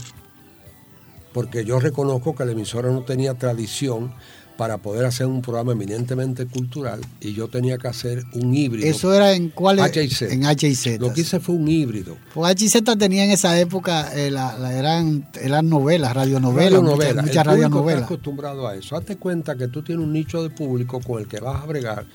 [1.34, 4.14] porque yo reconozco que la emisora no tenía tradición
[4.58, 8.88] para poder hacer un programa eminentemente cultural y yo tenía que hacer un híbrido.
[8.88, 10.22] Eso era en cuál HIZ.
[10.24, 10.99] En HIZ.
[10.99, 12.18] Lo que hice fue un híbrido.
[12.34, 17.14] Pues HIZ tenía en esa época, eh, la- la- eran, eran novelas, radionovelas, Radionovela.
[17.22, 18.04] muchas, muchas radionovelas.
[18.04, 18.95] acostumbrado a eso.
[18.95, 22.06] Hazte cuenta que tú tienes un nicho de público con el que vas a bregar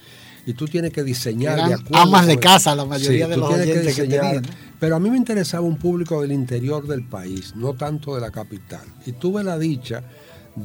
[0.45, 3.49] y tú tienes que diseñar de Eran acuerdo amas de casa la mayoría de los
[3.53, 4.21] oyentes que diseñar.
[4.21, 4.49] tenían, ¿no?
[4.79, 8.31] Pero a mí me interesaba un público del interior del país, no tanto de la
[8.31, 8.79] capital.
[9.05, 10.03] Y tuve la dicha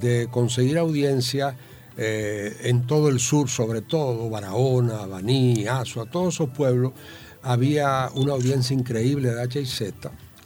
[0.00, 1.56] de conseguir audiencia
[1.96, 6.92] eh, en todo el sur, sobre todo Barahona, Baní, Azua, todos esos pueblos.
[7.42, 9.94] Había una audiencia increíble de HIZ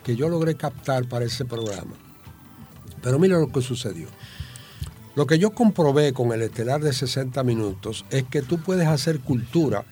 [0.03, 1.95] que yo logré captar para ese programa.
[3.03, 4.09] Pero mira lo que sucedió.
[5.15, 9.21] Lo que yo comprobé con el estelar de 60 minutos es que tú puedes hacer
[9.21, 9.85] cultura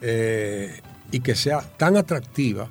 [0.00, 0.80] eh,
[1.10, 2.68] y que sea tan atractiva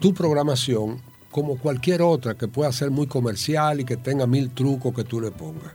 [0.00, 1.00] tu programación
[1.36, 5.20] como cualquier otra que pueda ser muy comercial y que tenga mil trucos que tú
[5.20, 5.74] le pongas.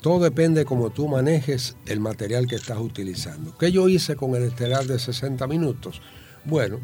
[0.00, 3.58] Todo depende de cómo tú manejes el material que estás utilizando.
[3.58, 6.00] ¿Qué yo hice con el estelar de 60 minutos?
[6.44, 6.78] Bueno,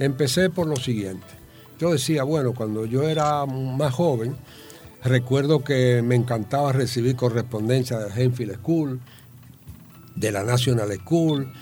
[0.00, 1.28] empecé por lo siguiente.
[1.78, 4.34] Yo decía, bueno, cuando yo era más joven,
[5.04, 8.98] recuerdo que me encantaba recibir correspondencia de Henfield School,
[10.16, 11.52] de la National School,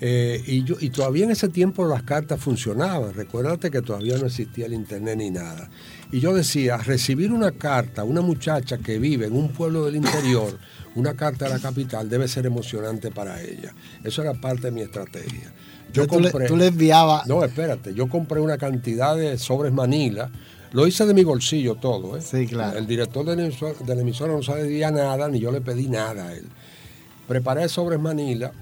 [0.00, 3.14] eh, y, yo, y todavía en ese tiempo las cartas funcionaban.
[3.14, 5.70] Recuérdate que todavía no existía el internet ni nada.
[6.12, 10.58] Y yo decía, recibir una carta, una muchacha que vive en un pueblo del interior,
[10.94, 13.74] una carta a la capital, debe ser emocionante para ella.
[14.04, 15.52] Eso era parte de mi estrategia.
[15.92, 17.26] Yo tú, le, compré, tú le enviabas.
[17.26, 20.30] no, espérate, yo compré una cantidad de sobres Manila.
[20.72, 22.20] Lo hice de mi bolsillo todo, ¿eh?
[22.20, 22.78] Sí, claro.
[22.78, 25.88] El director de la emisora, de la emisora no sabía nada, ni yo le pedí
[25.88, 26.46] nada a él.
[27.26, 28.52] Preparé sobres Manila,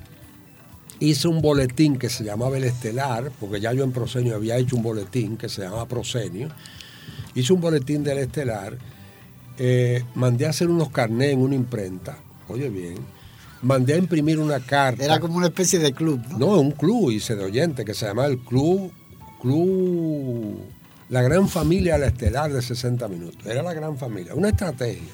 [1.01, 4.77] hice un boletín que se llamaba El Estelar, porque ya yo en Prosenio había hecho
[4.77, 6.49] un boletín que se llamaba Prosenio.
[7.35, 8.77] Hice un boletín del Estelar,
[9.59, 12.19] eh, mandé a hacer unos carnés en una imprenta,
[12.49, 12.97] oye bien,
[13.63, 15.05] mandé a imprimir una carta.
[15.05, 16.39] Era como una especie de club, ¿no?
[16.39, 18.93] No, un club, hice de oyente, que se llamaba el Club,
[19.41, 20.59] Club,
[21.09, 23.45] la gran familia la estelar de 60 minutos.
[23.47, 25.13] Era la gran familia, una estrategia.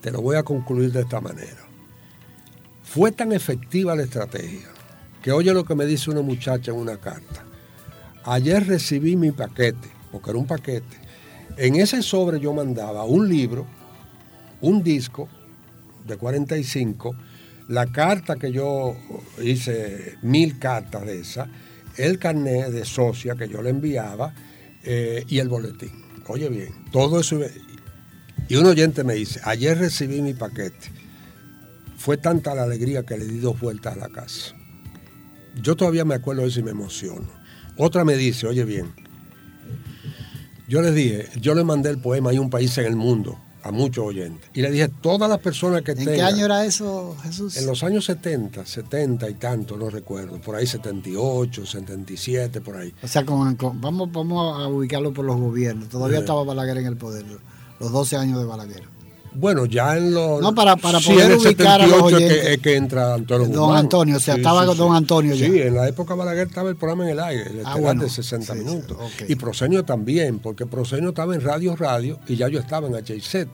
[0.00, 1.65] Te lo voy a concluir de esta manera.
[2.86, 4.68] Fue tan efectiva la estrategia
[5.20, 7.44] que oye lo que me dice una muchacha en una carta.
[8.24, 10.96] Ayer recibí mi paquete, porque era un paquete.
[11.56, 13.66] En ese sobre yo mandaba un libro,
[14.60, 15.28] un disco
[16.06, 17.16] de 45,
[17.68, 18.96] la carta que yo
[19.42, 21.48] hice, mil cartas de esas,
[21.96, 24.32] el carnet de socia que yo le enviaba
[24.84, 25.90] eh, y el boletín.
[26.28, 27.40] Oye bien, todo eso.
[28.48, 30.95] Y un oyente me dice, ayer recibí mi paquete.
[31.96, 34.54] Fue tanta la alegría que le di dos vueltas a la casa.
[35.62, 37.26] Yo todavía me acuerdo de eso y me emociono.
[37.78, 38.92] Otra me dice, oye bien,
[40.68, 43.70] yo les dije, yo le mandé el poema Hay un país en el mundo a
[43.72, 44.48] muchos oyentes.
[44.54, 46.14] Y le dije, todas las personas que ¿En tengan...
[46.14, 47.56] qué año era eso, Jesús?
[47.56, 50.40] En los años 70, 70 y tanto, no recuerdo.
[50.40, 52.94] Por ahí 78, 77, por ahí.
[53.02, 55.88] O sea, con- con- vamos, vamos a ubicarlo por los gobiernos.
[55.88, 57.24] Todavía estaba Balaguer en el poder,
[57.80, 58.82] los 12 años de Balaguer.
[59.38, 60.40] Bueno, ya en los...
[60.40, 63.14] No, para- para sí, poder el ubicar a los 78 es que, es que entra
[63.14, 63.76] Antonio Don Guzmán.
[63.78, 65.46] Antonio, o sea, estaba don Antonio ya.
[65.46, 68.02] Sí, en la época Balaguer estaba el programa en el aire, el Ah, bueno.
[68.02, 68.96] de 60 Sí, sí, minutos.
[69.28, 73.46] Y Prosenio también, porque Prosenio estaba en Radio Radio y ya yo estaba en HIZ.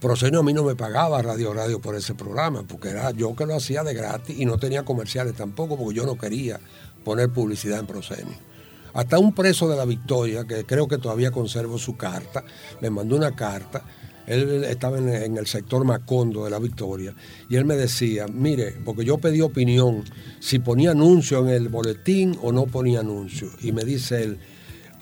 [0.00, 3.46] Prosenio a mí no me pagaba Radio Radio por ese programa, porque era yo que
[3.46, 6.60] lo hacía de gratis y no tenía comerciales tampoco, porque yo no quería
[7.04, 8.34] poner publicidad en Prosenio.
[8.92, 12.44] Hasta un preso de la Victoria, que creo que todavía conservo su carta,
[12.80, 13.82] me mandó una carta.
[14.26, 17.14] Él estaba en, el sector Macondo de la Victoria
[17.48, 20.04] y él me decía, mire, porque yo pedí opinión
[20.40, 23.48] si ponía anuncio en el boletín o no ponía anuncio.
[23.62, 24.38] Y me dice él,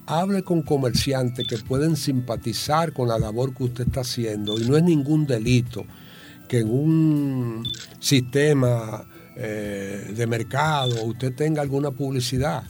[0.07, 4.77] hable con comerciantes que pueden simpatizar con la labor que usted está haciendo y no
[4.77, 5.85] es ningún delito
[6.49, 7.67] que en un
[7.99, 9.07] sistema
[9.37, 12.65] eh, de mercado usted tenga alguna publicidad.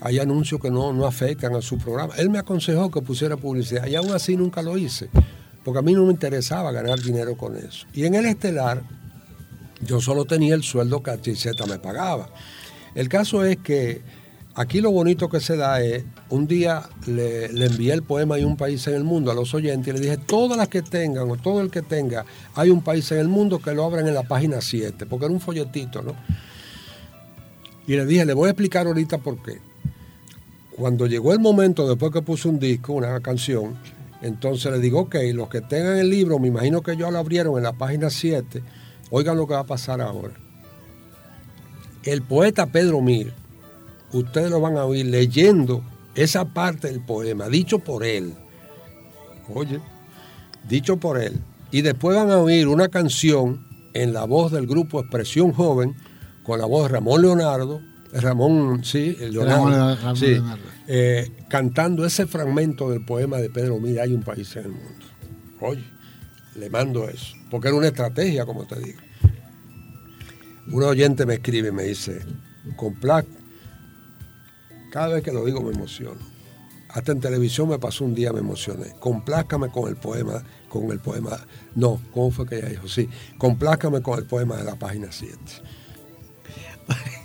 [0.00, 2.14] Hay anuncios que no, no afectan a su programa.
[2.16, 5.10] Él me aconsejó que pusiera publicidad y aún así nunca lo hice,
[5.68, 7.86] porque a mí no me interesaba ganar dinero con eso.
[7.92, 8.82] Y en el estelar
[9.82, 12.30] yo solo tenía el sueldo que HZ me pagaba.
[12.94, 14.00] El caso es que
[14.54, 18.44] aquí lo bonito que se da es, un día le, le envié el poema Hay
[18.44, 21.30] un país en el mundo a los oyentes y le dije, todas las que tengan
[21.30, 24.14] o todo el que tenga Hay un país en el mundo que lo abran en
[24.14, 26.14] la página 7, porque era un folletito, ¿no?
[27.86, 29.58] Y le dije, le voy a explicar ahorita por qué.
[30.74, 33.76] Cuando llegó el momento, después que puse un disco, una canción,
[34.20, 37.56] entonces le digo, ok, los que tengan el libro, me imagino que ya lo abrieron
[37.56, 38.62] en la página 7,
[39.10, 40.34] oigan lo que va a pasar ahora.
[42.02, 43.32] El poeta Pedro Mir,
[44.12, 45.82] ustedes lo van a oír leyendo
[46.14, 48.34] esa parte del poema, dicho por él.
[49.54, 49.80] Oye,
[50.68, 51.40] dicho por él.
[51.70, 55.94] Y después van a oír una canción en la voz del grupo Expresión Joven,
[56.42, 57.80] con la voz de Ramón Leonardo,
[58.12, 60.64] Ramón, sí, Leonardo, Ramón- Ramón sí, Leonardo.
[60.86, 65.06] eh, cantando ese fragmento del poema de Pedro Mir, hay un país en el mundo.
[65.60, 65.84] Oye,
[66.56, 69.00] le mando eso, porque era una estrategia, como te digo.
[70.70, 72.20] Un oyente me escribe y me dice,
[72.76, 73.26] Complac,
[74.92, 76.20] cada vez que lo digo me emociono.
[76.90, 78.94] Hasta en televisión me pasó un día, me emocioné.
[78.98, 81.38] Complázcame con el poema, con el poema.
[81.74, 82.88] No, ¿cómo fue que ella dijo?
[82.88, 85.36] Sí, complázcame con el poema de la página 7.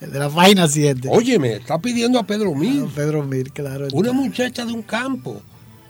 [0.00, 1.08] De la página 7.
[1.10, 2.86] Óyeme, está pidiendo a Pedro Mir.
[2.94, 3.88] Pedro Mir, claro.
[3.92, 5.42] Una muchacha de un campo.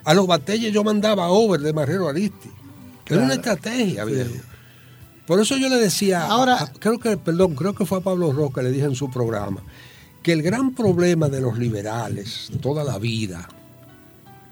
[0.05, 2.51] A los batalles yo mandaba over de Marrero Aristi.
[3.07, 4.31] Era una estrategia, viejo.
[5.27, 8.63] Por eso yo le decía, ahora creo que, perdón, creo que fue a Pablo Roca,
[8.63, 9.63] le dije en su programa,
[10.23, 13.49] que el gran problema de los liberales toda la vida,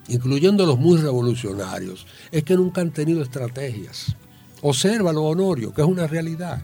[0.07, 4.15] incluyendo los muy revolucionarios, es que nunca han tenido estrategias.
[4.63, 6.63] Obsérvalo, Honorio, que es una realidad.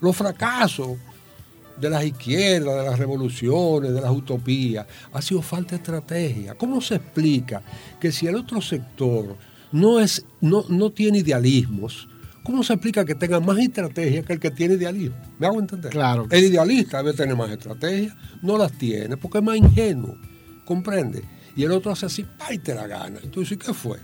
[0.00, 0.90] Los fracasos
[1.80, 6.54] de las izquierdas, de las revoluciones, de las utopías, ha sido falta de estrategia.
[6.54, 7.62] ¿Cómo se explica
[8.00, 9.36] que si el otro sector
[9.72, 12.08] no, es, no, no tiene idealismos,
[12.42, 15.16] ¿cómo se explica que tenga más estrategia que el que tiene idealismo?
[15.38, 15.90] ¿Me hago entender?
[15.92, 16.26] Claro.
[16.30, 20.16] El idealista debe tener más estrategia, no las tiene, porque es más ingenuo,
[20.64, 21.22] ¿comprende?
[21.56, 22.52] Y el otro hace así, ¡pa!
[22.52, 23.18] y te la gana.
[23.22, 23.98] Y tú dices, ¿qué fue?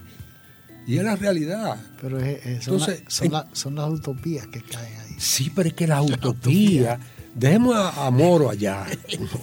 [0.87, 1.79] Y es la realidad.
[2.01, 5.15] Pero es- es- son, Entonces, la- son, en- la- son las utopías que caen ahí.
[5.19, 6.99] Sí, pero es que la utopía,
[7.35, 8.87] dejemos a, a Moro allá,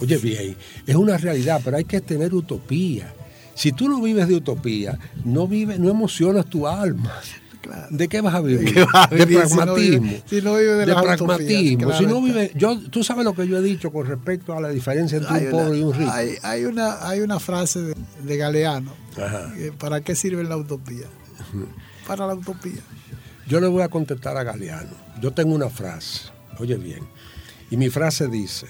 [0.00, 3.12] oye bien, es una realidad, pero hay que tener utopía.
[3.54, 7.12] Si tú no vives de utopía, no vives, no emocionas tu alma.
[7.90, 8.74] ¿De qué vas a vivir?
[8.74, 10.02] qué vas a de vivir si no pragmatismo.
[10.02, 11.92] vive- si no vive de las pragmatismo.
[11.92, 14.70] si no vive, yo, tú sabes lo que yo he dicho con respecto a la
[14.70, 16.10] diferencia entre Hay un una, pobre y un rico.
[16.12, 18.92] hay, hay una, hay una frase de, de Galeano.
[19.16, 19.52] Ajá.
[19.78, 21.06] ¿Para qué sirve la utopía?
[22.06, 22.80] Para la utopía.
[23.46, 24.90] Yo le voy a contestar a Galeano.
[25.20, 27.00] Yo tengo una frase, oye bien,
[27.72, 28.66] y mi frase dice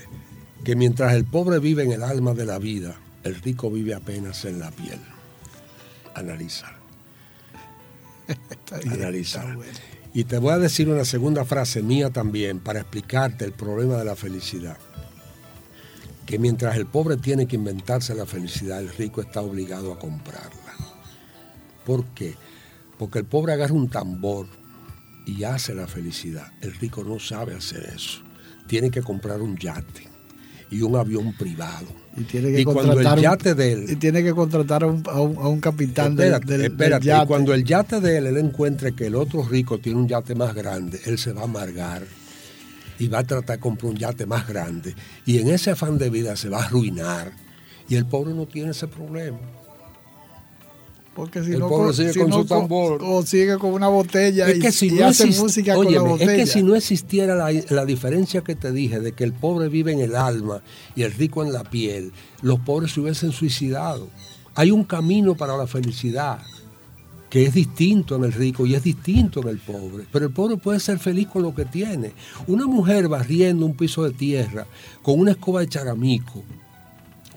[0.62, 2.94] que mientras el pobre vive en el alma de la vida,
[3.24, 5.00] el rico vive apenas en la piel.
[6.14, 6.68] Analiza.
[8.92, 9.56] Analiza.
[10.14, 14.04] Y te voy a decir una segunda frase mía también para explicarte el problema de
[14.04, 14.78] la felicidad.
[16.24, 20.76] Que mientras el pobre tiene que inventarse la felicidad, el rico está obligado a comprarla.
[21.84, 22.36] ¿Por qué?
[23.00, 24.46] Porque el pobre agarra un tambor
[25.26, 26.52] y hace la felicidad.
[26.60, 28.22] El rico no sabe hacer eso.
[28.72, 30.08] Tiene que comprar un yate.
[30.70, 31.88] y un avión privado.
[32.16, 34.82] Y tiene que Y cuando contratar el un- yate de él Y tiene que contratar
[34.84, 37.04] a un, a un- a un capitán Espérate, del, del espérate.
[37.04, 37.26] Yate.
[37.26, 40.54] cuando el yate de él, él encuentre que el otro rico tiene un yate más
[40.54, 42.04] grande, él se va a amargar
[42.98, 44.94] y va a tratar de comprar un yate más grande.
[45.26, 47.32] Y en ese afán de vida se va a arruinar.
[47.90, 49.40] Y el pobre no tiene ese problema.
[51.14, 53.00] Porque si el no, pobre sigue si con no su tambor.
[53.02, 56.32] O sigue con una botella Es que si y no hace música con la botella.
[56.32, 59.68] es que si no existiera la, la diferencia que te dije de que el pobre
[59.68, 60.62] vive en el alma
[60.96, 64.08] y el rico en la piel, los pobres se hubiesen suicidado.
[64.54, 66.40] Hay un camino para la felicidad
[67.32, 70.04] que es distinto en el rico y es distinto en el pobre.
[70.12, 72.12] Pero el pobre puede ser feliz con lo que tiene.
[72.46, 74.66] Una mujer barriendo un piso de tierra
[75.00, 76.42] con una escoba de charamico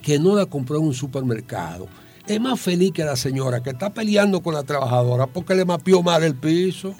[0.02, 1.88] que no la compró en un supermercado.
[2.28, 6.02] Es más feliz que la señora que está peleando con la trabajadora porque le mapeó
[6.02, 6.96] mal el piso.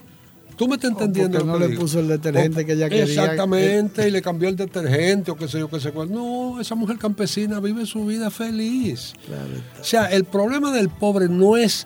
[0.56, 1.40] ¿Tú me estás entendiendo?
[1.40, 1.82] porque no le digo?
[1.82, 3.04] puso el detergente que ella quería.
[3.04, 6.12] Exactamente, y le cambió el detergente o qué sé yo, qué sé cuál.
[6.12, 9.14] No, esa mujer campesina vive su vida feliz.
[9.82, 11.86] O sea, el problema del pobre no es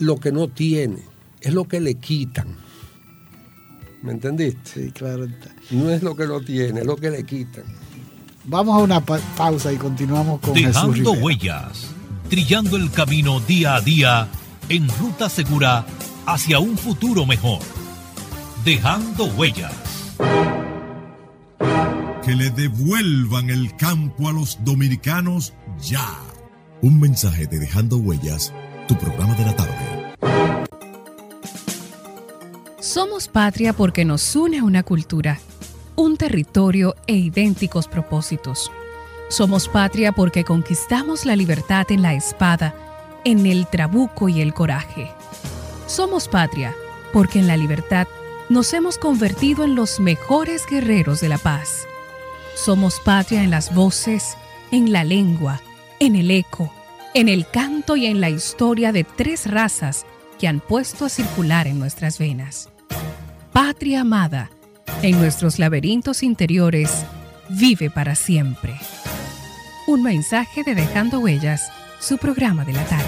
[0.00, 0.98] lo que no tiene,
[1.40, 2.48] es lo que le quitan.
[4.02, 4.70] ¿Me entendiste?
[4.86, 5.24] Sí, claro.
[5.24, 5.50] está.
[5.70, 7.64] No es lo que no tiene, es lo que le quitan.
[8.44, 11.24] Vamos a una pa- pausa y continuamos con Jesús Dejando Rivera.
[11.24, 11.86] huellas,
[12.28, 14.28] trillando el camino día a día
[14.68, 15.86] en ruta segura
[16.26, 17.60] hacia un futuro mejor.
[18.64, 19.72] Dejando huellas.
[22.24, 26.08] Que le devuelvan el campo a los dominicanos ya.
[26.80, 28.52] Un mensaje de Dejando Huellas,
[28.88, 30.04] tu programa de la tarde.
[32.80, 35.40] Somos patria porque nos une una cultura,
[35.96, 38.70] un territorio e idénticos propósitos.
[39.28, 42.74] Somos patria porque conquistamos la libertad en la espada,
[43.24, 45.10] en el trabuco y el coraje.
[45.86, 46.74] Somos patria
[47.12, 48.06] porque en la libertad
[48.48, 51.86] nos hemos convertido en los mejores guerreros de la paz.
[52.54, 54.36] Somos patria en las voces,
[54.70, 55.60] en la lengua,
[55.98, 56.72] en el eco,
[57.14, 60.04] en el canto y en la historia de tres razas
[60.38, 62.68] que han puesto a circular en nuestras venas.
[63.52, 64.50] Patria amada,
[65.02, 67.04] en nuestros laberintos interiores,
[67.48, 68.78] vive para siempre.
[69.86, 71.70] Un mensaje de Dejando Huellas,
[72.00, 73.04] su programa de la tarde.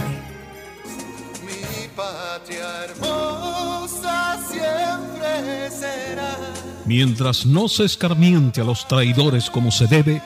[1.44, 6.36] Mi patria hermosa siempre será.
[6.84, 10.22] Mientras no se escarmiente a los traidores como se debe,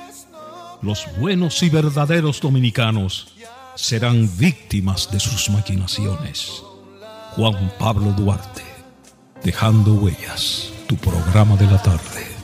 [0.82, 3.28] los buenos y verdaderos dominicanos
[3.74, 6.62] serán víctimas de sus maquinaciones.
[7.36, 8.64] Juan Pablo Duarte,
[9.44, 12.39] Dejando Huellas, tu programa de la tarde.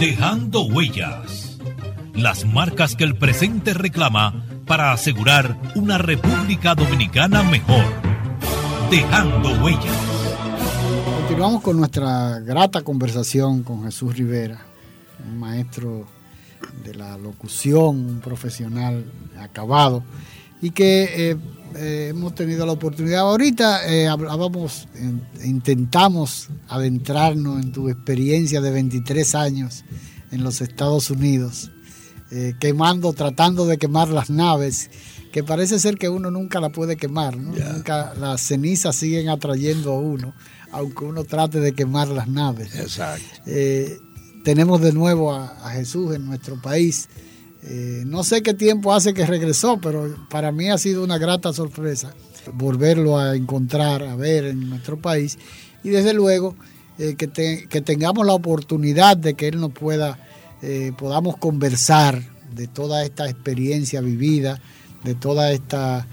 [0.00, 1.58] Dejando huellas.
[2.14, 7.84] Las marcas que el presente reclama para asegurar una República Dominicana mejor.
[8.90, 9.98] Dejando huellas.
[11.18, 14.62] Continuamos con nuestra grata conversación con Jesús Rivera,
[15.30, 16.06] un maestro
[16.82, 19.04] de la locución, un profesional
[19.38, 20.02] acabado,
[20.62, 21.36] y que eh,
[21.76, 23.20] eh, hemos tenido la oportunidad.
[23.20, 24.88] Ahorita eh, hablábamos,
[25.44, 29.84] intentamos adentrarnos en tu experiencia de 23 años
[30.30, 31.70] en los Estados Unidos,
[32.30, 34.90] eh, quemando, tratando de quemar las naves,
[35.32, 37.52] que parece ser que uno nunca la puede quemar, ¿no?
[37.52, 40.34] Nunca las cenizas siguen atrayendo a uno,
[40.72, 42.74] aunque uno trate de quemar las naves.
[42.74, 43.24] Exacto.
[43.46, 43.98] Eh,
[44.44, 47.08] tenemos de nuevo a, a Jesús en nuestro país.
[47.62, 51.52] Eh, no sé qué tiempo hace que regresó, pero para mí ha sido una grata
[51.52, 52.14] sorpresa
[52.54, 55.38] volverlo a encontrar, a ver en nuestro país.
[55.82, 56.56] Y desde luego
[56.98, 60.18] eh, que, que tengamos la oportunidad de que Él nos pueda,
[60.62, 62.22] eh, podamos conversar
[62.54, 64.60] de toda esta experiencia vivida,
[65.04, 66.06] de todas estas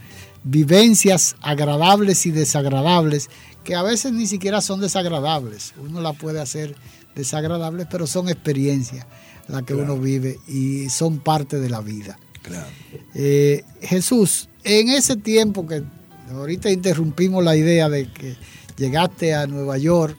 [0.43, 3.30] vivencias agradables y desagradables,
[3.64, 5.74] que a veces ni siquiera son desagradables.
[5.78, 6.76] Uno la puede hacer
[7.16, 9.06] desagradables, pero son experiencias
[9.48, 12.20] las que uno vive y son parte de la vida.
[12.41, 12.68] Claro.
[13.16, 15.84] Eh, Jesús, en ese tiempo que
[16.32, 18.36] ahorita interrumpimos la idea de que
[18.78, 20.18] llegaste a Nueva York,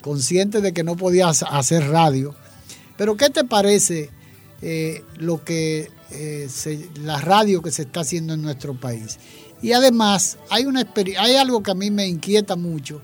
[0.00, 2.34] consciente de que no podías hacer radio,
[2.96, 4.10] pero ¿qué te parece
[4.62, 9.18] eh, lo que eh, se- la radio que se está haciendo en nuestro país?
[9.62, 10.86] Y además hay una
[11.18, 13.02] hay algo que a mí me inquieta mucho,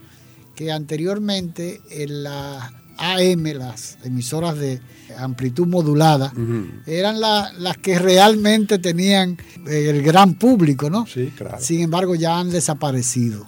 [0.55, 4.80] que anteriormente en la AM, las emisoras de
[5.18, 6.32] amplitud modulada,
[6.86, 11.07] eran la- las que realmente tenían eh, el gran público, ¿no?
[11.07, 11.59] Sí, claro.
[11.61, 13.47] Sin embargo, ya han desaparecido.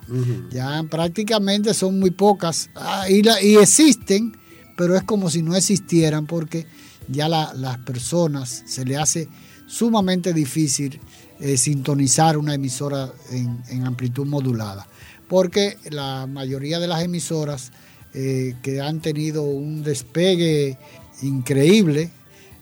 [0.50, 2.70] Ya prácticamente son muy pocas.
[2.74, 4.36] Ah, y, la- y existen,
[4.76, 6.66] pero es como si no existieran porque
[7.08, 9.28] ya la- las personas se le hace
[9.66, 11.00] sumamente difícil
[11.40, 14.86] eh, sintonizar una emisora en, en amplitud modulada.
[15.28, 17.70] Porque la mayoría de las emisoras
[18.14, 20.78] eh, que han tenido un despegue
[21.20, 22.10] increíble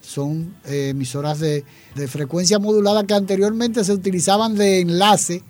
[0.02, 5.42] son eh, emisoras de, de frecuencia modulada que anteriormente se utilizaban de enlace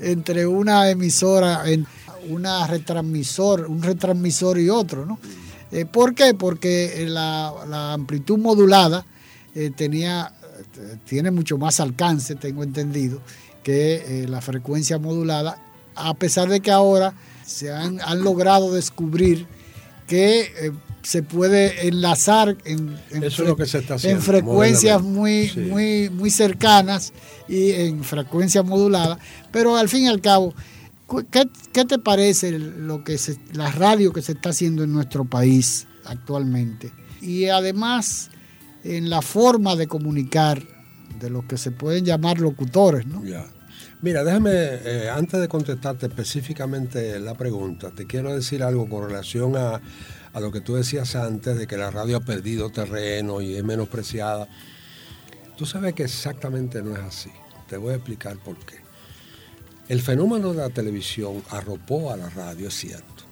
[0.00, 1.86] entre una emisora, en
[2.28, 5.18] una retransmisor, un retransmisor y otro, ¿no?
[5.72, 6.34] Eh, ¿Por qué?
[6.34, 9.04] Porque la, la amplitud modulada
[9.76, 10.32] tenía,
[11.04, 13.20] tiene mucho más alcance, tengo entendido,
[13.62, 15.58] que la frecuencia modulada,
[15.94, 17.12] a pesar de que ahora
[17.48, 19.46] se han, han logrado descubrir
[20.06, 20.72] que eh,
[21.02, 25.48] se puede enlazar en, en Eso es lo que se está haciendo, en frecuencias muy.
[25.48, 25.60] Sí.
[25.60, 27.12] muy, muy cercanas
[27.48, 29.18] y en frecuencia modulada,
[29.50, 30.54] pero al fin y al cabo,
[31.30, 35.24] ¿qué, qué te parece lo que se- la radio que se está haciendo en nuestro
[35.24, 36.92] país actualmente?
[37.22, 38.30] Y además,
[38.84, 40.62] en la forma de comunicar
[41.20, 43.22] de los que se pueden llamar locutores, ¿no?
[44.00, 49.56] Mira, déjame, eh, antes de contestarte específicamente la pregunta, te quiero decir algo con relación
[49.56, 49.80] a,
[50.32, 53.64] a lo que tú decías antes de que la radio ha perdido terreno y es
[53.64, 54.46] menospreciada.
[55.56, 57.30] Tú sabes que exactamente no es así.
[57.68, 58.76] Te voy a explicar por qué.
[59.88, 63.24] El fenómeno de la televisión arropó a la radio, es cierto.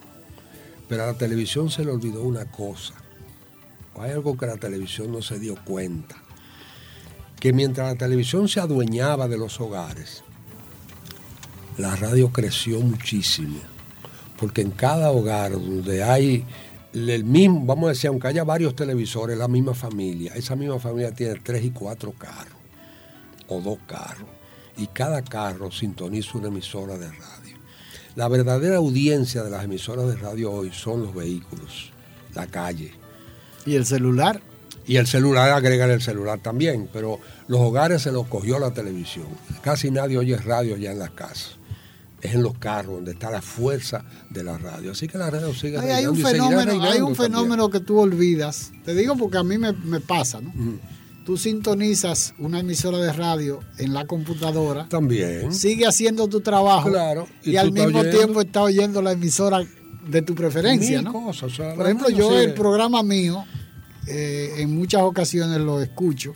[0.89, 2.93] Pero a la televisión se le olvidó una cosa.
[3.95, 6.17] Hay algo que la televisión no se dio cuenta.
[7.39, 10.23] Que mientras la televisión se adueñaba de los hogares,
[11.77, 13.59] la radio creció muchísimo.
[14.39, 16.45] Porque en cada hogar donde hay
[16.93, 21.11] el mismo, vamos a decir, aunque haya varios televisores, la misma familia, esa misma familia
[21.11, 22.57] tiene tres y cuatro carros,
[23.47, 24.29] o dos carros,
[24.77, 27.57] y cada carro sintoniza una emisora de radio.
[28.15, 31.91] La verdadera audiencia de las emisoras de radio hoy son los vehículos,
[32.33, 32.93] la calle.
[33.65, 34.41] Y el celular.
[34.87, 39.27] Y el celular, agregar el celular también, pero los hogares se los cogió la televisión.
[39.61, 41.56] Casi nadie oye radio ya en las casas.
[42.21, 44.91] Es en los carros donde está la fuerza de la radio.
[44.91, 47.15] Así que la radio sigue Hay, hay un fenómeno, hay un también.
[47.15, 48.71] fenómeno que tú olvidas.
[48.83, 50.51] Te digo porque a mí me, me pasa, ¿no?
[51.25, 54.87] Tú sintonizas una emisora de radio en la computadora.
[54.89, 55.53] También.
[55.53, 56.89] Sigue haciendo tu trabajo.
[56.89, 59.59] Claro, Y, y al mismo oyendo- tiempo está oyendo la emisora
[60.07, 61.25] de tu preferencia, Mil ¿no?
[61.25, 63.43] cosas, o sea, Por ejemplo, yo sigue- el programa mío,
[64.07, 66.33] eh, en muchas ocasiones lo escucho.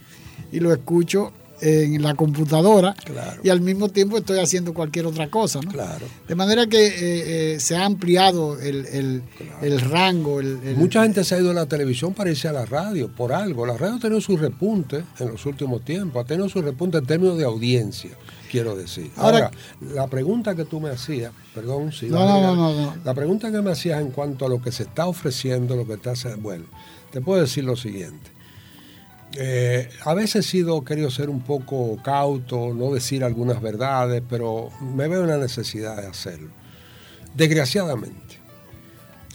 [0.51, 1.31] Y lo escucho
[1.61, 2.93] en la computadora.
[3.05, 3.41] Claro.
[3.43, 5.71] Y al mismo tiempo estoy haciendo cualquier otra cosa, ¿no?
[5.71, 6.05] Claro.
[6.27, 9.23] De manera que eh, eh, se ha ampliado el, el-
[9.61, 10.39] el rango.
[10.39, 13.31] El, Mucha gente se ha ido a la televisión para irse a la radio, por
[13.33, 13.65] algo.
[13.65, 17.05] La radio ha tenido su repunte en los últimos tiempos, ha tenido su repunte en
[17.05, 18.11] términos de audiencia,
[18.49, 19.11] quiero decir.
[19.17, 19.51] Ahora- Ahora,
[19.93, 22.95] la pregunta que tú me hacías, perdón, si no, no, no.
[23.03, 25.93] La pregunta que me hacías en cuanto a lo que se está ofreciendo, lo que
[25.93, 26.65] está haciendo, bueno,
[27.11, 28.30] te puedo decir lo siguiente.
[29.37, 34.69] Eh, a veces he sido, querido ser un poco cauto, no decir algunas verdades, pero
[34.81, 36.49] me veo en la necesidad de hacerlo.
[37.33, 38.39] Desgraciadamente,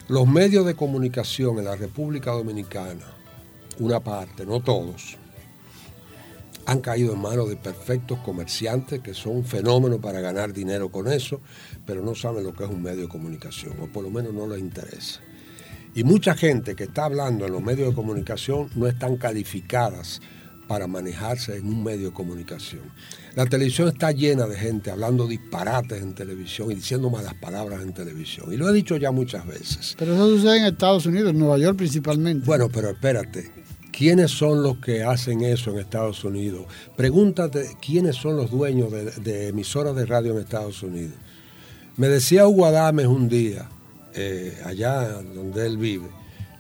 [0.09, 3.07] los medios de comunicación en la República Dominicana,
[3.79, 5.17] una parte, no todos,
[6.67, 11.11] han caído en manos de perfectos comerciantes que son un fenómeno para ganar dinero con
[11.11, 11.41] eso,
[11.87, 14.47] pero no saben lo que es un medio de comunicación, o por lo menos no
[14.47, 15.21] les interesa.
[15.97, 20.21] Y mucha gente que está hablando en los medios de comunicación no están calificadas
[20.69, 22.83] para manejarse en un medio de comunicación.
[23.35, 27.95] La televisión está llena de gente hablando disparates en televisión y diciendo malas palabras en
[27.95, 28.53] televisión.
[28.53, 29.95] Y lo he dicho ya muchas veces.
[29.99, 32.45] Pero eso sucede en Estados Unidos, en Nueva York principalmente.
[32.45, 33.51] Bueno, pero espérate.
[33.91, 36.67] ¿Quiénes son los que hacen eso en Estados Unidos?
[36.95, 41.15] Pregúntate quiénes son los dueños de, de emisoras de radio en Estados Unidos.
[41.97, 43.71] Me decía Hugo Adames un día,
[44.17, 46.09] eh, allá donde él vive,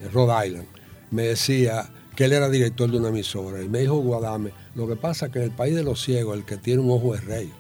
[0.01, 0.69] en Rhode Island,
[1.11, 3.63] me decía que él era director de una emisora.
[3.63, 6.03] Y me dijo Hugo Adames, lo que pasa es que en el país de los
[6.03, 7.53] ciegos el que tiene un ojo es rey.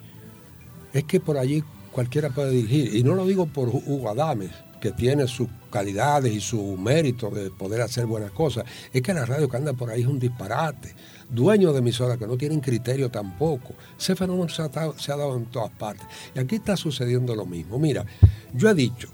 [0.92, 2.94] Es que por allí cualquiera puede dirigir.
[2.94, 7.50] Y no lo digo por Hugo Adames, que tiene sus calidades y su mérito de
[7.50, 8.64] poder hacer buenas cosas.
[8.92, 10.94] Es que la radio que anda por ahí es un disparate.
[11.28, 13.74] Dueños de emisoras que no tienen criterio tampoco.
[13.98, 14.62] Ese fenómeno se
[14.98, 16.06] se ha dado en todas partes.
[16.34, 17.78] Y aquí está sucediendo lo mismo.
[17.78, 18.06] Mira,
[18.54, 19.08] yo he dicho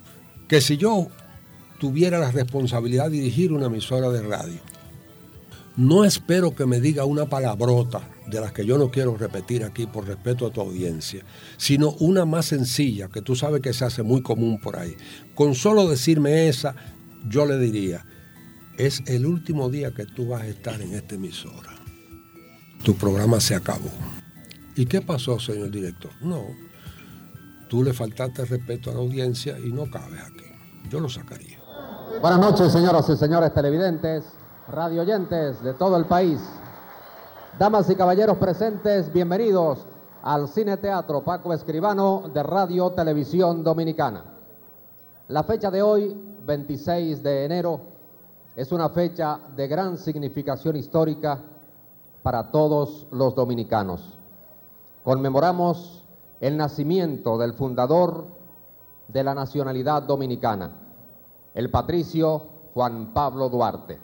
[0.53, 1.09] que si yo
[1.81, 4.61] tuviera la responsabilidad de dirigir una emisora de radio,
[5.79, 9.87] no espero que me diga una palabrota de las que yo no quiero repetir aquí
[9.87, 11.25] por respeto a tu audiencia,
[11.57, 14.95] sino una más sencilla, que tú sabes que se hace muy común por ahí.
[15.35, 16.77] Con solo decirme esa,
[17.27, 18.05] yo le diría,
[18.77, 21.73] es el último día que tú vas a estar en esta emisora.
[22.85, 23.91] Tu programa se acabó.
[24.77, 26.13] ¿Y qué pasó, señor director?
[26.21, 26.45] No,
[27.71, 30.42] tú le faltaste respeto a la audiencia y no cabes aquí.
[30.93, 31.57] Yo lo sacaría.
[32.21, 34.27] Buenas noches, señoras y señores televidentes,
[34.69, 36.39] radioyentes de todo el país.
[37.59, 39.87] Damas y caballeros presentes, bienvenidos
[40.23, 44.23] al Cine Teatro Paco Escribano de Radio Televisión Dominicana.
[45.29, 46.15] La fecha de hoy,
[46.45, 47.81] 26 de enero,
[48.55, 51.41] es una fecha de gran significación histórica
[52.23, 54.19] para todos los dominicanos.
[55.05, 56.05] Conmemoramos
[56.39, 58.27] el nacimiento del fundador
[59.09, 60.82] de la nacionalidad dominicana,
[61.55, 64.01] el patricio Juan Pablo Duarte.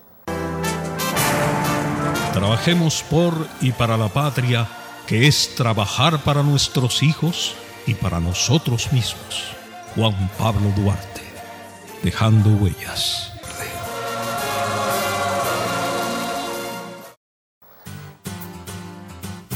[2.32, 4.68] Trabajemos por y para la patria,
[5.07, 7.55] que es trabajar para nuestros hijos
[7.86, 9.57] y para nosotros mismos.
[9.94, 11.22] Juan Pablo Duarte,
[12.03, 13.32] dejando huellas.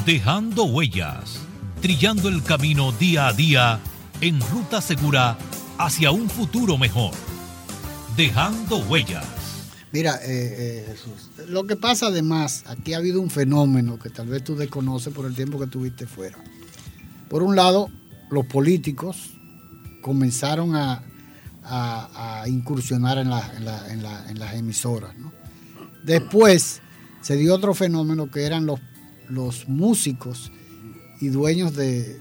[0.07, 1.41] Dejando huellas,
[1.81, 3.79] trillando el camino día a día
[4.21, 5.37] en ruta segura
[5.79, 7.13] hacia un futuro mejor.
[8.17, 9.25] Dejando huellas.
[9.93, 14.27] Mira, eh, eh, Jesús, lo que pasa además, aquí ha habido un fenómeno que tal
[14.29, 16.39] vez tú desconoces por el tiempo que tuviste fuera.
[17.29, 17.91] Por un lado,
[18.31, 19.31] los políticos
[20.01, 21.03] comenzaron a,
[21.65, 25.17] a- a incursionar en, la- en la- en la- en las emisoras.
[25.19, 25.33] ¿no?
[26.05, 26.81] Después
[27.21, 28.81] se dio otro fenómeno que eran los,
[29.29, 30.51] los músicos
[31.21, 32.19] y dueños de,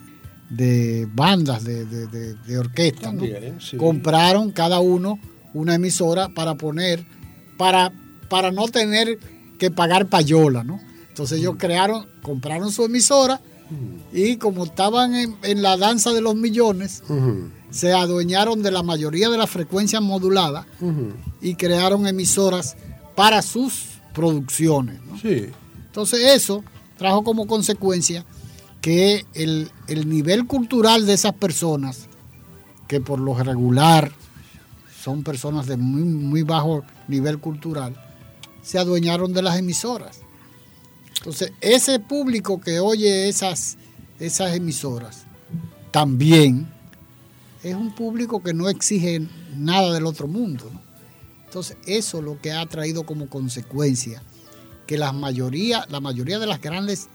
[0.49, 3.13] de bandas, de, de, de- de orquestas.
[3.59, 3.77] sí.
[3.77, 5.19] Compraron cada uno
[5.53, 7.05] una emisora para poner,
[7.57, 7.91] para,
[8.29, 9.19] para no tener
[9.57, 10.63] que pagar payola.
[10.63, 10.79] ¿no?
[11.09, 13.41] Entonces ellos crearon, compraron su emisora
[14.11, 17.03] y como estaban en, en la danza de los millones,
[17.69, 20.65] se adueñaron de la mayoría de las frecuencias moduladas
[21.41, 22.75] y crearon emisoras
[23.15, 24.99] para sus producciones.
[25.05, 25.17] ¿no?
[25.85, 26.63] Entonces eso
[26.97, 28.25] trajo como consecuencia
[28.81, 32.07] que el, el nivel cultural de esas personas,
[32.87, 34.11] que por lo regular
[35.01, 37.95] son personas de muy, muy bajo nivel cultural,
[38.61, 40.19] se adueñaron de las emisoras.
[41.17, 43.77] Entonces, ese público que oye esas,
[44.19, 45.23] esas emisoras
[45.91, 46.67] también
[47.63, 50.69] es un público que no exige nada del otro mundo.
[50.73, 50.81] ¿no?
[51.45, 54.23] Entonces, eso es lo que ha traído como consecuencia
[54.87, 57.07] que la mayoría, la mayoría de las grandes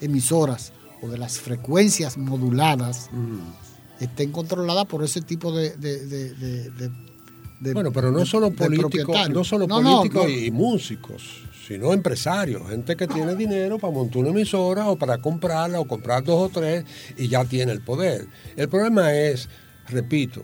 [0.00, 0.72] emisoras
[1.02, 3.10] o de las frecuencias moduladas
[4.00, 6.90] estén controladas por ese tipo de, de- de-
[7.60, 10.30] de- Bueno, pero no solo políticos, no solo No, no, políticos no.
[10.30, 11.22] y músicos,
[11.68, 16.24] sino empresarios, gente que tiene dinero para montar una emisora o para comprarla o comprar
[16.24, 16.84] dos o tres
[17.16, 18.26] y ya tiene el poder.
[18.56, 19.48] El problema es,
[19.88, 20.42] repito,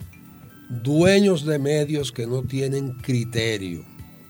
[0.68, 3.84] dueños de medios que no tienen criterio,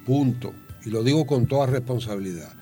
[0.04, 0.52] punto.
[0.84, 2.52] Y lo digo con toda responsabilidad.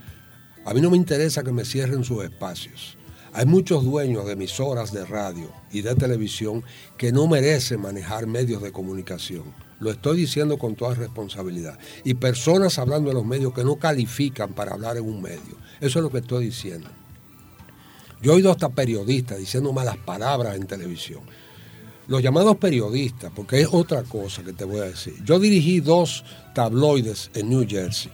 [0.65, 2.97] A mí no me interesa que me cierren sus espacios.
[3.35, 6.63] Hay muchos dueños de emisoras de radio y de televisión
[6.97, 9.43] que no merecen manejar medios de comunicación.
[9.85, 11.79] Lo estoy diciendo con toda responsabilidad.
[12.05, 15.59] Y personas hablando de los medios que no califican para hablar en un medio.
[15.79, 16.89] Eso es lo que estoy diciendo.
[18.23, 21.21] Yo he oído hasta periodistas diciendo malas palabras en televisión.
[22.07, 25.23] Los llamados periodistas, porque es otra cosa que te voy a decir.
[25.23, 26.25] Yo dirigí dos
[26.55, 28.11] tabloides en New Jersey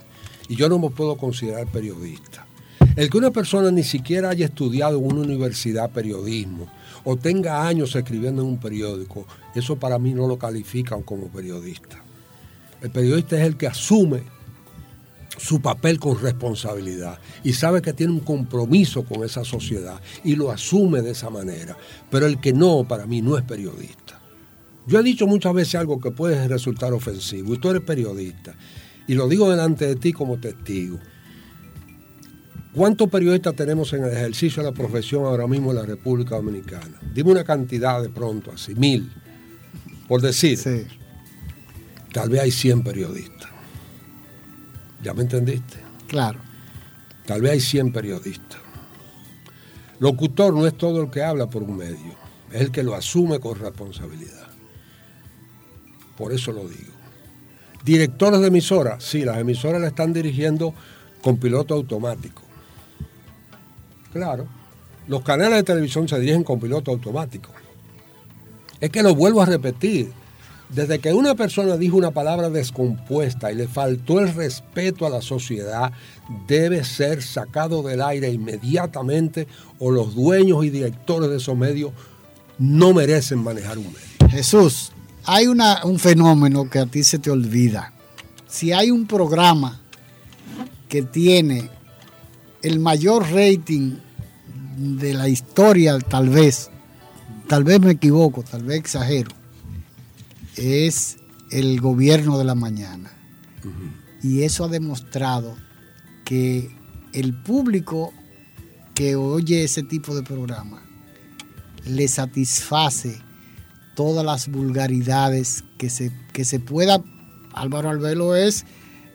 [0.48, 2.48] y yo no me puedo considerar periodista.
[2.96, 6.68] El que una persona ni siquiera haya estudiado en una universidad periodismo
[7.04, 12.02] o tenga años escribiendo en un periódico, eso para mí no lo califican como periodista.
[12.80, 14.22] El periodista es el que asume
[15.36, 20.50] su papel con responsabilidad y sabe que tiene un compromiso con esa sociedad y lo
[20.50, 21.76] asume de esa manera.
[22.10, 24.20] Pero el que no, para mí, no es periodista.
[24.86, 28.54] Yo he dicho muchas veces algo que puede resultar ofensivo y tú eres periodista
[29.06, 30.98] y lo digo delante de ti como testigo.
[32.74, 37.00] ¿Cuántos periodistas tenemos en el ejercicio de la profesión ahora mismo en la República Dominicana?
[37.12, 39.10] Dime una cantidad de pronto, así, mil.
[40.06, 40.86] Por decir,
[42.12, 43.50] tal vez hay 100 periodistas.
[45.02, 45.78] ¿Ya me entendiste?
[46.06, 46.38] Claro.
[47.26, 48.60] Tal vez hay 100 periodistas.
[49.98, 52.14] Locutor no es todo el que habla por un medio,
[52.52, 54.48] es el que lo asume con responsabilidad.
[56.16, 56.92] Por eso lo digo.
[57.84, 60.72] Directores de emisoras, sí, las emisoras la están dirigiendo
[61.22, 62.49] con piloto automático.
[64.12, 64.46] Claro,
[65.06, 67.50] los canales de televisión se dirigen con piloto automático.
[68.80, 70.12] Es que lo vuelvo a repetir.
[70.68, 75.20] Desde que una persona dijo una palabra descompuesta y le faltó el respeto a la
[75.20, 75.90] sociedad,
[76.46, 79.48] debe ser sacado del aire inmediatamente
[79.80, 81.90] o los dueños y directores de esos medios
[82.58, 84.28] no merecen manejar un medio.
[84.30, 84.92] Jesús,
[85.24, 87.92] hay un fenómeno que a ti se te olvida.
[88.46, 89.80] Si hay un programa
[90.88, 91.68] que tiene
[92.62, 93.96] el mayor rating
[94.76, 96.70] de la historia, tal vez,
[97.48, 99.30] tal vez me equivoco, tal vez exagero,
[100.56, 101.18] es
[101.50, 103.10] el gobierno de la mañana.
[104.22, 105.56] Y eso ha demostrado
[106.24, 106.70] que
[107.12, 108.12] el público
[108.94, 110.82] que oye ese tipo de programa
[111.86, 113.18] le satisface
[113.96, 117.02] todas las vulgaridades que se, que se pueda.
[117.54, 118.64] Álvaro Albelo es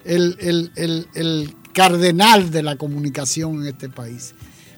[0.03, 4.33] el, el- el- el cardenal de la comunicación en este país.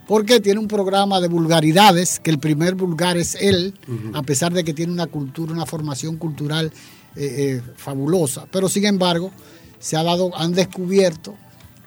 [0.07, 3.75] Porque tiene un programa de vulgaridades, que el primer vulgar es él,
[4.13, 6.71] a pesar de que tiene una cultura, una formación cultural
[7.15, 8.47] eh, eh, fabulosa.
[8.51, 9.31] Pero sin embargo,
[9.79, 11.35] se ha dado, han descubierto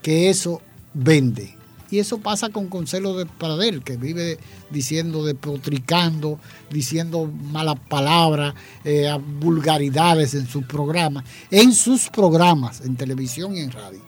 [0.01, 0.61] que eso
[0.95, 1.57] vende.
[1.91, 4.39] Y eso pasa con Concelo de Pradel, que vive
[4.71, 6.39] diciendo, despotricando,
[6.71, 8.55] diciendo malas palabras,
[8.85, 9.11] eh,
[9.41, 14.01] vulgaridades en sus programas, en sus programas, en televisión y en radio.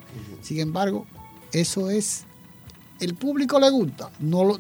[0.43, 1.07] Sin embargo,
[1.53, 2.25] eso es,
[3.01, 4.59] el público le gusta, no lo-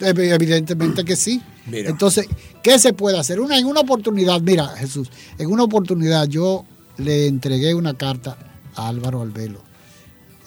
[0.00, 1.42] evidentemente que sí.
[1.66, 1.90] Mira.
[1.90, 2.26] Entonces,
[2.62, 3.40] ¿qué se puede hacer?
[3.40, 6.64] Una, en una oportunidad, mira Jesús, en una oportunidad yo
[6.96, 8.36] le entregué una carta
[8.74, 9.60] a Álvaro Albelo,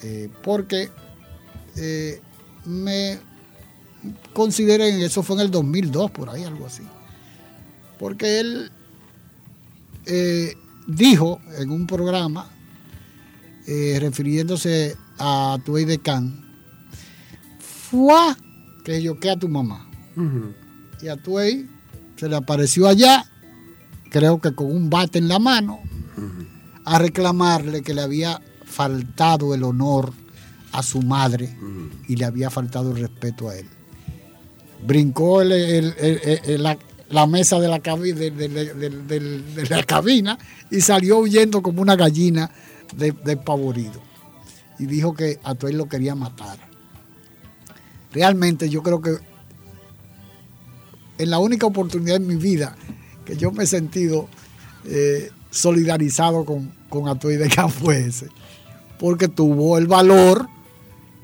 [0.02, 0.90] eh, porque
[1.76, 2.20] eh,
[2.64, 3.18] me
[4.32, 6.82] consideren, eso fue en el 2002, por ahí, algo así.
[7.98, 8.70] Porque él
[10.06, 10.54] eh,
[10.86, 12.50] dijo en un programa,
[13.66, 16.44] eh, refiriéndose a Tuey de Can,
[17.90, 18.34] fue
[18.84, 19.88] que yo que a tu mamá.
[21.00, 21.68] Y a Tuey
[22.16, 23.24] se le apareció allá,
[24.10, 25.80] creo que con un bate en la mano,
[26.84, 30.12] a reclamarle que le había faltado el honor
[30.74, 31.48] a su madre
[32.08, 33.66] y le había faltado el respeto a él.
[34.84, 36.76] Brincó el- el- el- el- el- la,
[37.10, 40.36] la mesa de la, de, la cabina
[40.70, 42.50] y salió huyendo como una gallina
[42.96, 44.02] de, despavorido.
[44.80, 46.58] Y dijo que a Tuey lo quería matar.
[48.12, 49.16] Realmente yo creo que
[51.18, 52.74] en la única oportunidad en mi vida
[53.24, 54.28] que yo me he sentido
[54.86, 58.26] eh, solidarizado con, con Atuey de fue ese.
[58.98, 60.48] Porque tuvo el valor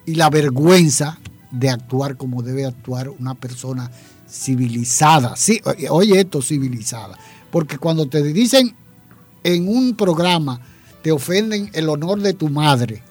[0.06, 1.18] y la vergüenza
[1.50, 3.90] de actuar como debe actuar una persona
[4.28, 5.36] civilizada.
[5.36, 5.60] Sí,
[5.90, 7.18] oye, esto, civilizada.
[7.50, 8.74] Porque cuando te dicen
[9.42, 10.60] en un programa,
[11.02, 13.02] te ofenden el honor de tu madre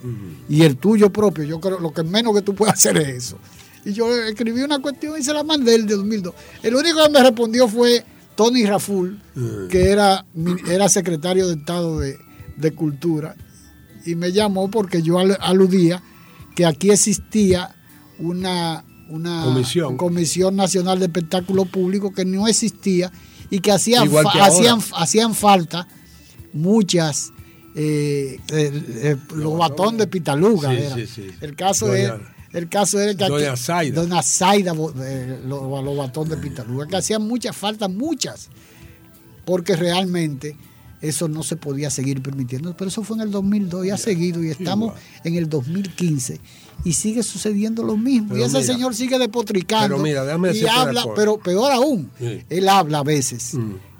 [0.47, 3.37] y el tuyo propio, yo creo lo que menos que tú puedes hacer es eso.
[3.85, 6.33] Y yo escribí una cuestión y se la mandé el de 2002.
[6.63, 8.03] El único que me respondió fue
[8.35, 9.19] Tony Raful,
[9.69, 10.25] que era,
[10.69, 12.17] era secretario de Estado de,
[12.57, 13.35] de Cultura,
[14.05, 16.01] y me llamó porque yo al- aludía
[16.59, 17.73] que aquí existía
[18.17, 19.95] una, una Comisión.
[19.95, 23.13] Comisión Nacional de Espectáculo Público que no existía
[23.49, 25.87] y que hacían, fa- que hacían, hacían falta
[26.51, 27.31] muchas
[27.75, 30.69] eh, eh, eh, los batón de Pitaluga.
[30.71, 30.95] Sí, era.
[30.95, 31.27] sí, sí.
[31.39, 32.21] El caso Doña- es
[32.51, 34.01] el caso era que aquí- Doña Zaida.
[34.01, 38.49] Doña Zaida, eh, los, los batón de Pitaluga, que hacían muchas faltas, muchas,
[39.45, 40.57] porque realmente
[41.01, 42.75] eso no se podía seguir permitiendo.
[42.75, 44.93] Pero eso fue en el 2002 y ha seguido y estamos
[45.23, 46.39] en el 2015
[46.85, 48.29] y sigue sucediendo lo mismo.
[48.29, 52.09] Pero y ese mira, señor sigue despotricando pero mira, déjame y habla, pero peor aún,
[52.19, 52.43] Sí.
[52.49, 53.55] él habla a veces,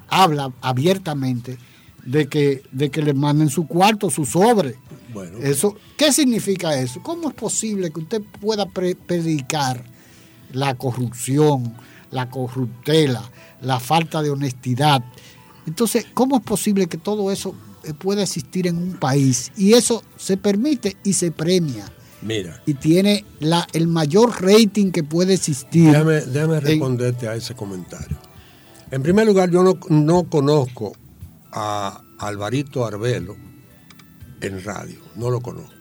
[0.08, 1.58] habla abiertamente
[2.06, 4.76] de que, de que le manden su cuarto, su sobre.
[5.14, 5.40] Bueno.
[5.40, 7.02] Eso, ¿Qué significa eso?
[7.04, 9.84] ¿Cómo es posible que usted pueda pre- predicar
[10.54, 11.74] la corrupción,
[12.12, 13.30] la corruptela,
[13.62, 15.04] la falta de honestidad?
[15.70, 20.04] Entonces, ¿cómo es posible que todo eso eh, pueda existir en un país y eso
[20.18, 21.86] se permite y se premia
[22.22, 25.86] Mira, y tiene la, el mayor rating que puede existir?
[25.91, 28.18] déjame, déjame en- responderte a ese comentario.
[28.91, 30.94] En primer lugar, yo no, no conozco
[31.52, 33.36] a Alvarito Arbelo
[34.41, 35.00] en radio.
[35.16, 35.74] No lo conozco.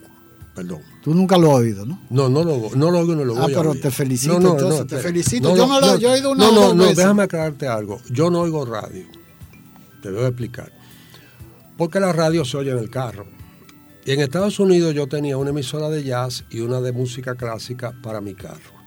[0.55, 0.81] Perdón.
[1.03, 1.99] Tú nunca lo has oído, ¿no?
[2.09, 3.81] No, no lo, no lo oigo ni lo Ah, voy a pero oír.
[3.81, 5.55] te felicito, entonces, te felicito.
[5.55, 7.99] Yo no lo- yo he oído una No, no, no, déjame aclararte algo.
[8.09, 9.05] Yo no oigo radio.
[10.01, 10.71] Te voy a explicar.
[11.77, 13.25] Porque la radio se oye en el carro.
[14.05, 17.93] Y en Estados Unidos yo tenía una emisora de jazz y una de música clásica
[18.01, 18.79] para mi carro.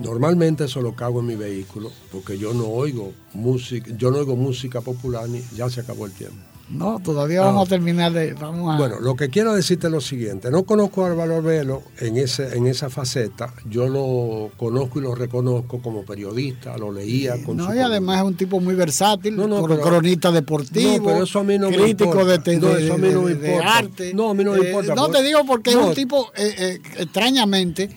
[0.00, 4.34] Normalmente eso lo cago en mi vehículo porque yo no oigo música, yo no oigo
[4.34, 6.53] música popular ni ya se acabó el tiempo.
[6.70, 7.46] No, todavía Ah.
[7.46, 8.32] vamos a terminar de.
[8.32, 10.50] Vamos a, Bueno, lo que quiero decirte es lo siguiente.
[10.50, 13.52] No conozco a Álvaro Velo en, ese, en esa faceta.
[13.68, 18.18] Yo lo conozco y lo reconozco como periodista, lo leía con no, su y además
[18.20, 21.58] es un tipo muy versátil, No, no, pero- cronista deportivo, No, pero eso a mí
[21.58, 24.14] no crítico de, No, eso a mí no me de- arte.
[24.14, 26.32] No, a mí no me Eh, importa, No porque- te digo porque es un tipo,
[26.34, 27.90] eh, eh, extrañamente,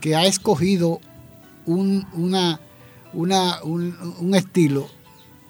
[0.00, 1.00] que ha escogido
[1.66, 2.60] un, una,
[3.12, 4.88] una, un, un estilo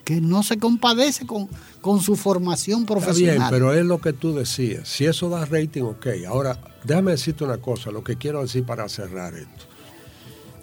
[0.06, 1.48] que no se compadece con,
[1.80, 3.38] con su formación Está profesional.
[3.38, 4.88] bien, pero es lo que tú decías.
[4.88, 6.06] Si eso da rating, ok.
[6.28, 9.64] Ahora, déjame decirte una cosa, lo que quiero decir para cerrar esto.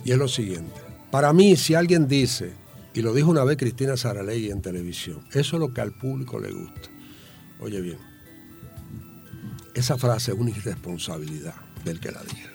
[0.05, 0.79] Y es lo siguiente.
[1.11, 2.53] Para mí, si alguien dice,
[2.93, 6.39] y lo dijo una vez Cristina Saralegui en televisión, eso es lo que al público
[6.39, 6.89] le gusta.
[7.59, 7.97] Oye bien,
[9.73, 12.49] esa frase es una irresponsabilidad del que la diga.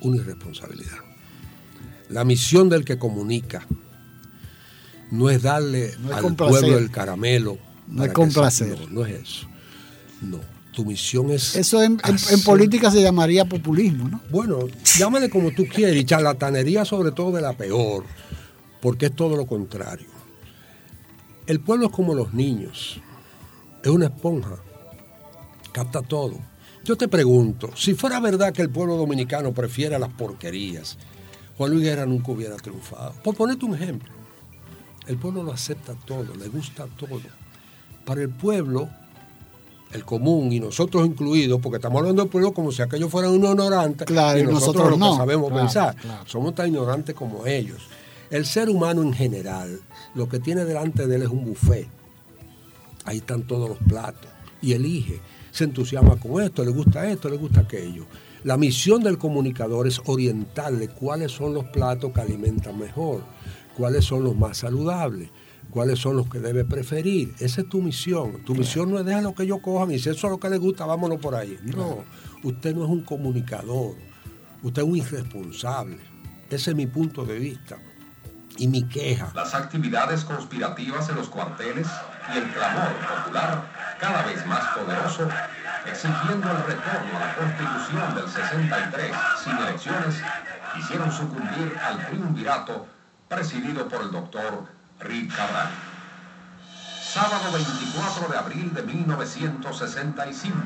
[0.00, 0.98] Una irresponsabilidad.
[2.08, 3.64] La misión del que comunica
[5.10, 6.60] no es darle No es al complacer.
[6.60, 7.58] pueblo el caramelo.
[7.88, 8.76] No es complacer.
[8.78, 9.46] se- No, no es eso.
[10.22, 10.38] No.
[10.72, 11.56] Tu misión es.
[11.56, 11.98] Eso en,
[12.44, 14.20] política se llamaría populismo, ¿no?
[14.30, 14.58] Bueno,
[14.96, 18.04] llámale como tú quieras y charlatanería sobre todo de la peor,
[18.80, 20.06] porque es todo lo contrario.
[21.46, 23.00] El pueblo es como los niños,
[23.82, 24.56] es una esponja,
[25.72, 26.36] capta todo.
[26.84, 30.96] Yo te pregunto, si fuera verdad que el pueblo dominicano prefiere las porquerías,
[31.58, 33.12] Juan Luis Guerra nunca hubiera triunfado.
[33.24, 34.08] Por ponerte un ejemplo,
[35.10, 37.20] el pueblo lo acepta todo, le gusta todo.
[38.04, 38.88] Para el pueblo,
[39.92, 43.50] el común y nosotros incluidos, porque estamos hablando del pueblo como si aquellos fueran unos
[43.50, 45.10] ignorantes Claro, y nosotros, nosotros lo no.
[45.12, 45.96] que sabemos Claro, pensar.
[45.96, 46.22] claro.
[46.26, 47.80] Somos tan ignorantes como ellos.
[48.30, 49.80] El ser humano en general,
[50.14, 51.88] lo que tiene delante de él es un buffet.
[53.04, 54.30] Ahí están todos los platos.
[54.62, 55.20] Y elige.
[55.50, 58.06] Se entusiasma con esto, le gusta esto, le gusta aquello.
[58.44, 63.22] La misión del comunicador es orientarle cuáles son los platos que alimentan mejor,
[63.80, 65.30] cuáles son los más saludables,
[65.70, 67.34] cuáles son los que debe preferir.
[67.38, 68.44] Esa es tu misión.
[68.44, 70.50] Tu misión no es dejar lo que ellos cojan y si eso es lo que
[70.50, 71.58] les gusta, vámonos por ahí.
[71.62, 72.04] No,
[72.42, 73.94] usted no es un comunicador,
[74.62, 75.96] usted es un irresponsable.
[76.50, 77.78] Ese es mi punto de vista
[78.58, 79.32] y mi queja.
[79.34, 81.86] Las actividades conspirativas en los cuarteles
[82.34, 85.26] y el clamor popular cada vez más poderoso,
[85.90, 90.16] exigiendo el retorno a la constitución del 63 sin elecciones,
[90.78, 92.86] hicieron sucumbir al triunvirato
[93.40, 94.64] presidido por el doctor
[95.00, 95.70] Rick Cabral.
[97.00, 100.56] Sábado 24 de abril de 1965.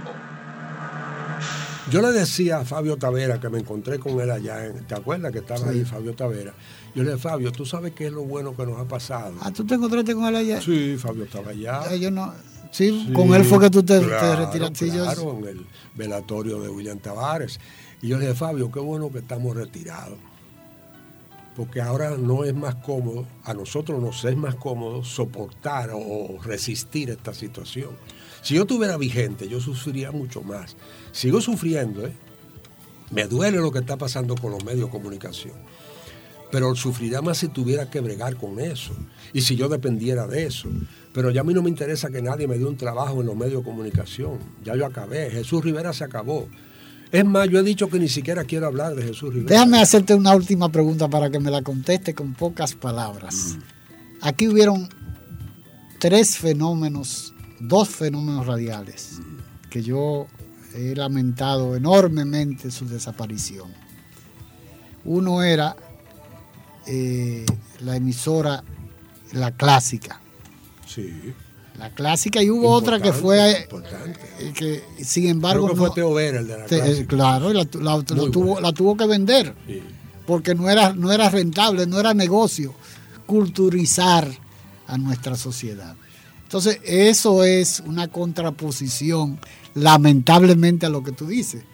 [1.90, 5.30] Yo le decía a Fabio Tavera, que me encontré con él allá, en- ¿te acuerdas
[5.32, 6.54] que estaba ahí Fabio Tavera?
[6.94, 9.34] Yo le dije, Fabio, ¿tú sabes qué es lo bueno que nos ha pasado?
[9.42, 10.62] Ah, ¿tú te encontraste con él ayer?
[10.62, 11.94] Sí, Fabio estaba allá.
[11.96, 12.32] Yo no.
[12.72, 14.88] Sí, Sí, con él fue que tú te, retiraste.
[14.90, 17.60] Yo- Claro, en el velatorio de William Tavares.
[18.02, 20.18] Y yo le dije, Fabio, qué bueno que estamos retirados.
[21.56, 27.10] Porque ahora no es más cómodo, a nosotros nos es más cómodo soportar o resistir
[27.10, 27.90] esta situación.
[28.42, 30.76] Si yo estuviera vigente, yo sufriría mucho más.
[31.12, 32.12] Sigo sufriendo, ¿eh?
[33.10, 35.54] Me duele lo que está pasando con los medios de comunicación.
[36.50, 38.92] Pero sufriría más si tuviera que bregar con eso.
[39.32, 40.68] Y si yo dependiera de eso.
[41.12, 43.36] Pero ya a mí no me interesa que nadie me dé un trabajo en los
[43.36, 44.38] medios de comunicación.
[44.62, 45.30] Ya yo acabé.
[45.30, 46.48] Jesús Rivera se acabó.
[47.14, 49.48] Es más, yo he dicho que ni siquiera quiero hablar de Jesús Rivera.
[49.48, 53.56] Déjame hacerte una última pregunta para que me la conteste con pocas palabras.
[54.20, 54.88] Aquí hubieron
[56.00, 59.20] tres fenómenos, dos fenómenos radiales,
[59.70, 60.26] que yo
[60.74, 63.70] he lamentado enormemente su desaparición.
[65.04, 65.76] Uno era
[66.84, 67.46] eh,
[67.78, 68.64] la emisora
[69.30, 70.20] La Clásica.
[70.84, 71.32] Sí.
[71.78, 74.20] La Clásica y hubo otra que fue, Importante.
[74.38, 75.64] eh, que sin embargo...
[75.66, 77.06] Creo que fue no- Teo Vera el de la te- eh, clásica.
[77.08, 79.82] claro, la, tuvo, la tuvo que vender Sí.
[80.26, 82.74] porque no era, no era rentable, no era negocio
[83.26, 84.28] culturizar
[84.86, 85.96] a nuestra sociedad.
[86.44, 89.40] Entonces, eso es una contraposición,
[89.74, 91.64] lamentablemente, a lo que tú dices.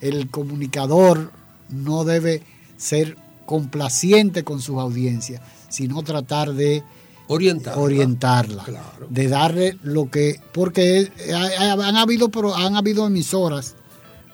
[0.00, 1.30] El comunicador
[1.68, 2.42] no debe
[2.78, 6.82] ser complaciente con sus audiencias, sino tratar de
[7.28, 7.80] Orientarla.
[7.82, 9.06] orientarla, Claro.
[9.08, 13.74] de darle lo que, porque ha- ha- han habido, pero han habido emisoras,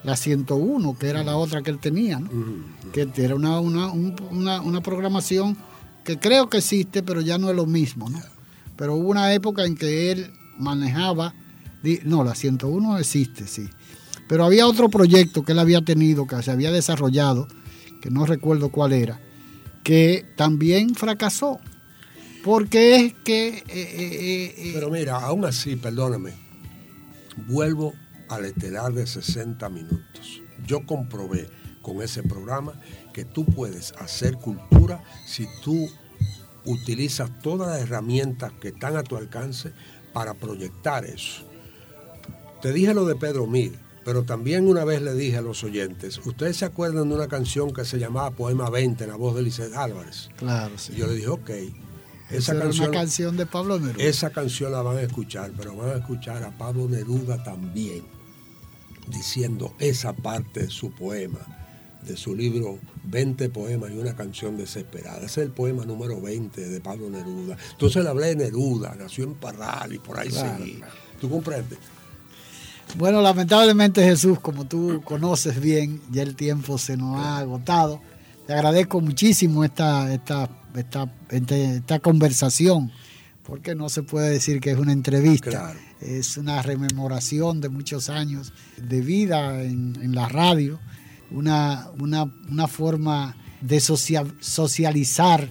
[0.05, 2.31] la 101, que era la otra que él tenía, ¿no?
[2.93, 5.56] que era una, una, un- una- una programación
[6.05, 8.20] que creo que existe, pero ya no es lo mismo, ¿no?
[8.77, 11.35] Pero hubo una época en que él manejaba,
[12.05, 13.69] no, la 101 existe, sí,
[14.28, 17.47] pero había otro proyecto que él había tenido, que se había desarrollado,
[18.01, 19.20] que no recuerdo cuál era,
[19.82, 21.60] que también fracasó.
[22.44, 23.48] Porque es que...
[23.48, 26.32] eh, eh, eh, Pero mira, aún así, perdóname,
[27.48, 27.93] vuelvo
[28.28, 30.43] al estelar de 60 minutos.
[30.66, 31.48] Yo comprobé
[31.82, 32.74] con ese programa
[33.12, 35.89] que tú puedes hacer cultura si tú
[36.65, 39.73] utilizas todas las herramientas que están a tu alcance
[40.12, 41.44] para proyectar eso.
[42.60, 43.73] Te dije lo de Pedro Mir,
[44.05, 47.73] pero también una vez le dije a los oyentes, ¿ustedes se acuerdan de una canción
[47.73, 50.28] que se llamaba Poema 20 en la voz de Licet Álvarez?
[50.36, 50.93] Claro, sí.
[50.94, 51.51] Y yo le dije, ok,
[52.30, 54.05] esa canción, una canción de Pablo Neruda.
[54.05, 58.05] esa canción la van a escuchar, pero van a escuchar a Pablo Neruda también,
[59.09, 61.40] diciendo esa parte de su poema,
[62.02, 65.18] de su libro 20 poemas y una canción desesperada.
[65.18, 67.56] Ese es el poema número 20 de Pablo Neruda.
[67.72, 70.80] Entonces le hablé de Neruda, nació en Parral y por ahí Claro, seguí.
[71.20, 71.78] ¿Tú comprendes?
[72.96, 78.00] Bueno, lamentablemente Jesús, como tú conoces bien, ya el tiempo se nos ha agotado.
[78.46, 80.48] Te agradezco muchísimo esta, esta,
[80.78, 82.92] esta, esta conversación,
[83.42, 85.50] porque no se puede decir que es una entrevista.
[85.50, 85.78] Claro.
[86.00, 90.78] Es una rememoración de muchos años de vida en, en la radio,
[91.30, 95.50] una, una, una forma de socializar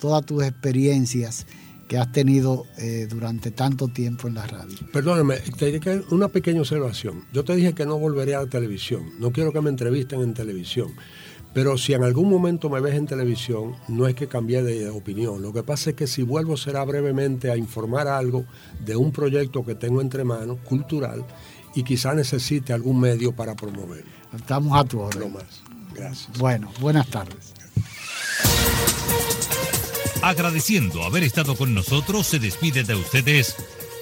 [0.00, 1.46] todas tus experiencias
[1.88, 4.78] que has tenido eh, durante tanto tiempo en la radio.
[4.92, 7.24] Perdóname, te dije una pequeña observación.
[7.32, 9.10] Yo te dije que no volveré a la televisión.
[9.18, 10.94] No quiero que me entrevisten en televisión.
[11.52, 15.42] Pero si en algún momento me ves en televisión, no es que cambie de opinión.
[15.42, 18.44] Lo que pasa es que si vuelvo será brevemente a informar algo
[18.84, 21.24] de un proyecto que tengo entre manos, cultural,
[21.74, 24.10] y quizá necesite algún medio para promoverlo.
[24.34, 25.32] Estamos a tu orden.
[25.32, 25.62] más.
[25.94, 26.38] Gracias.
[26.38, 27.54] Bueno, buenas tardes.
[30.22, 33.56] Agradeciendo haber estado con nosotros, se despide de ustedes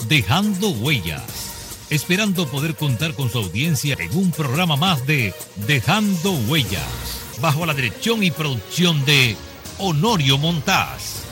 [0.08, 5.32] dejando huellas, esperando poder contar con su audiencia en un programa más de
[5.66, 9.36] Dejando Huellas, bajo la dirección y producción de
[9.78, 11.27] Honorio Montaz.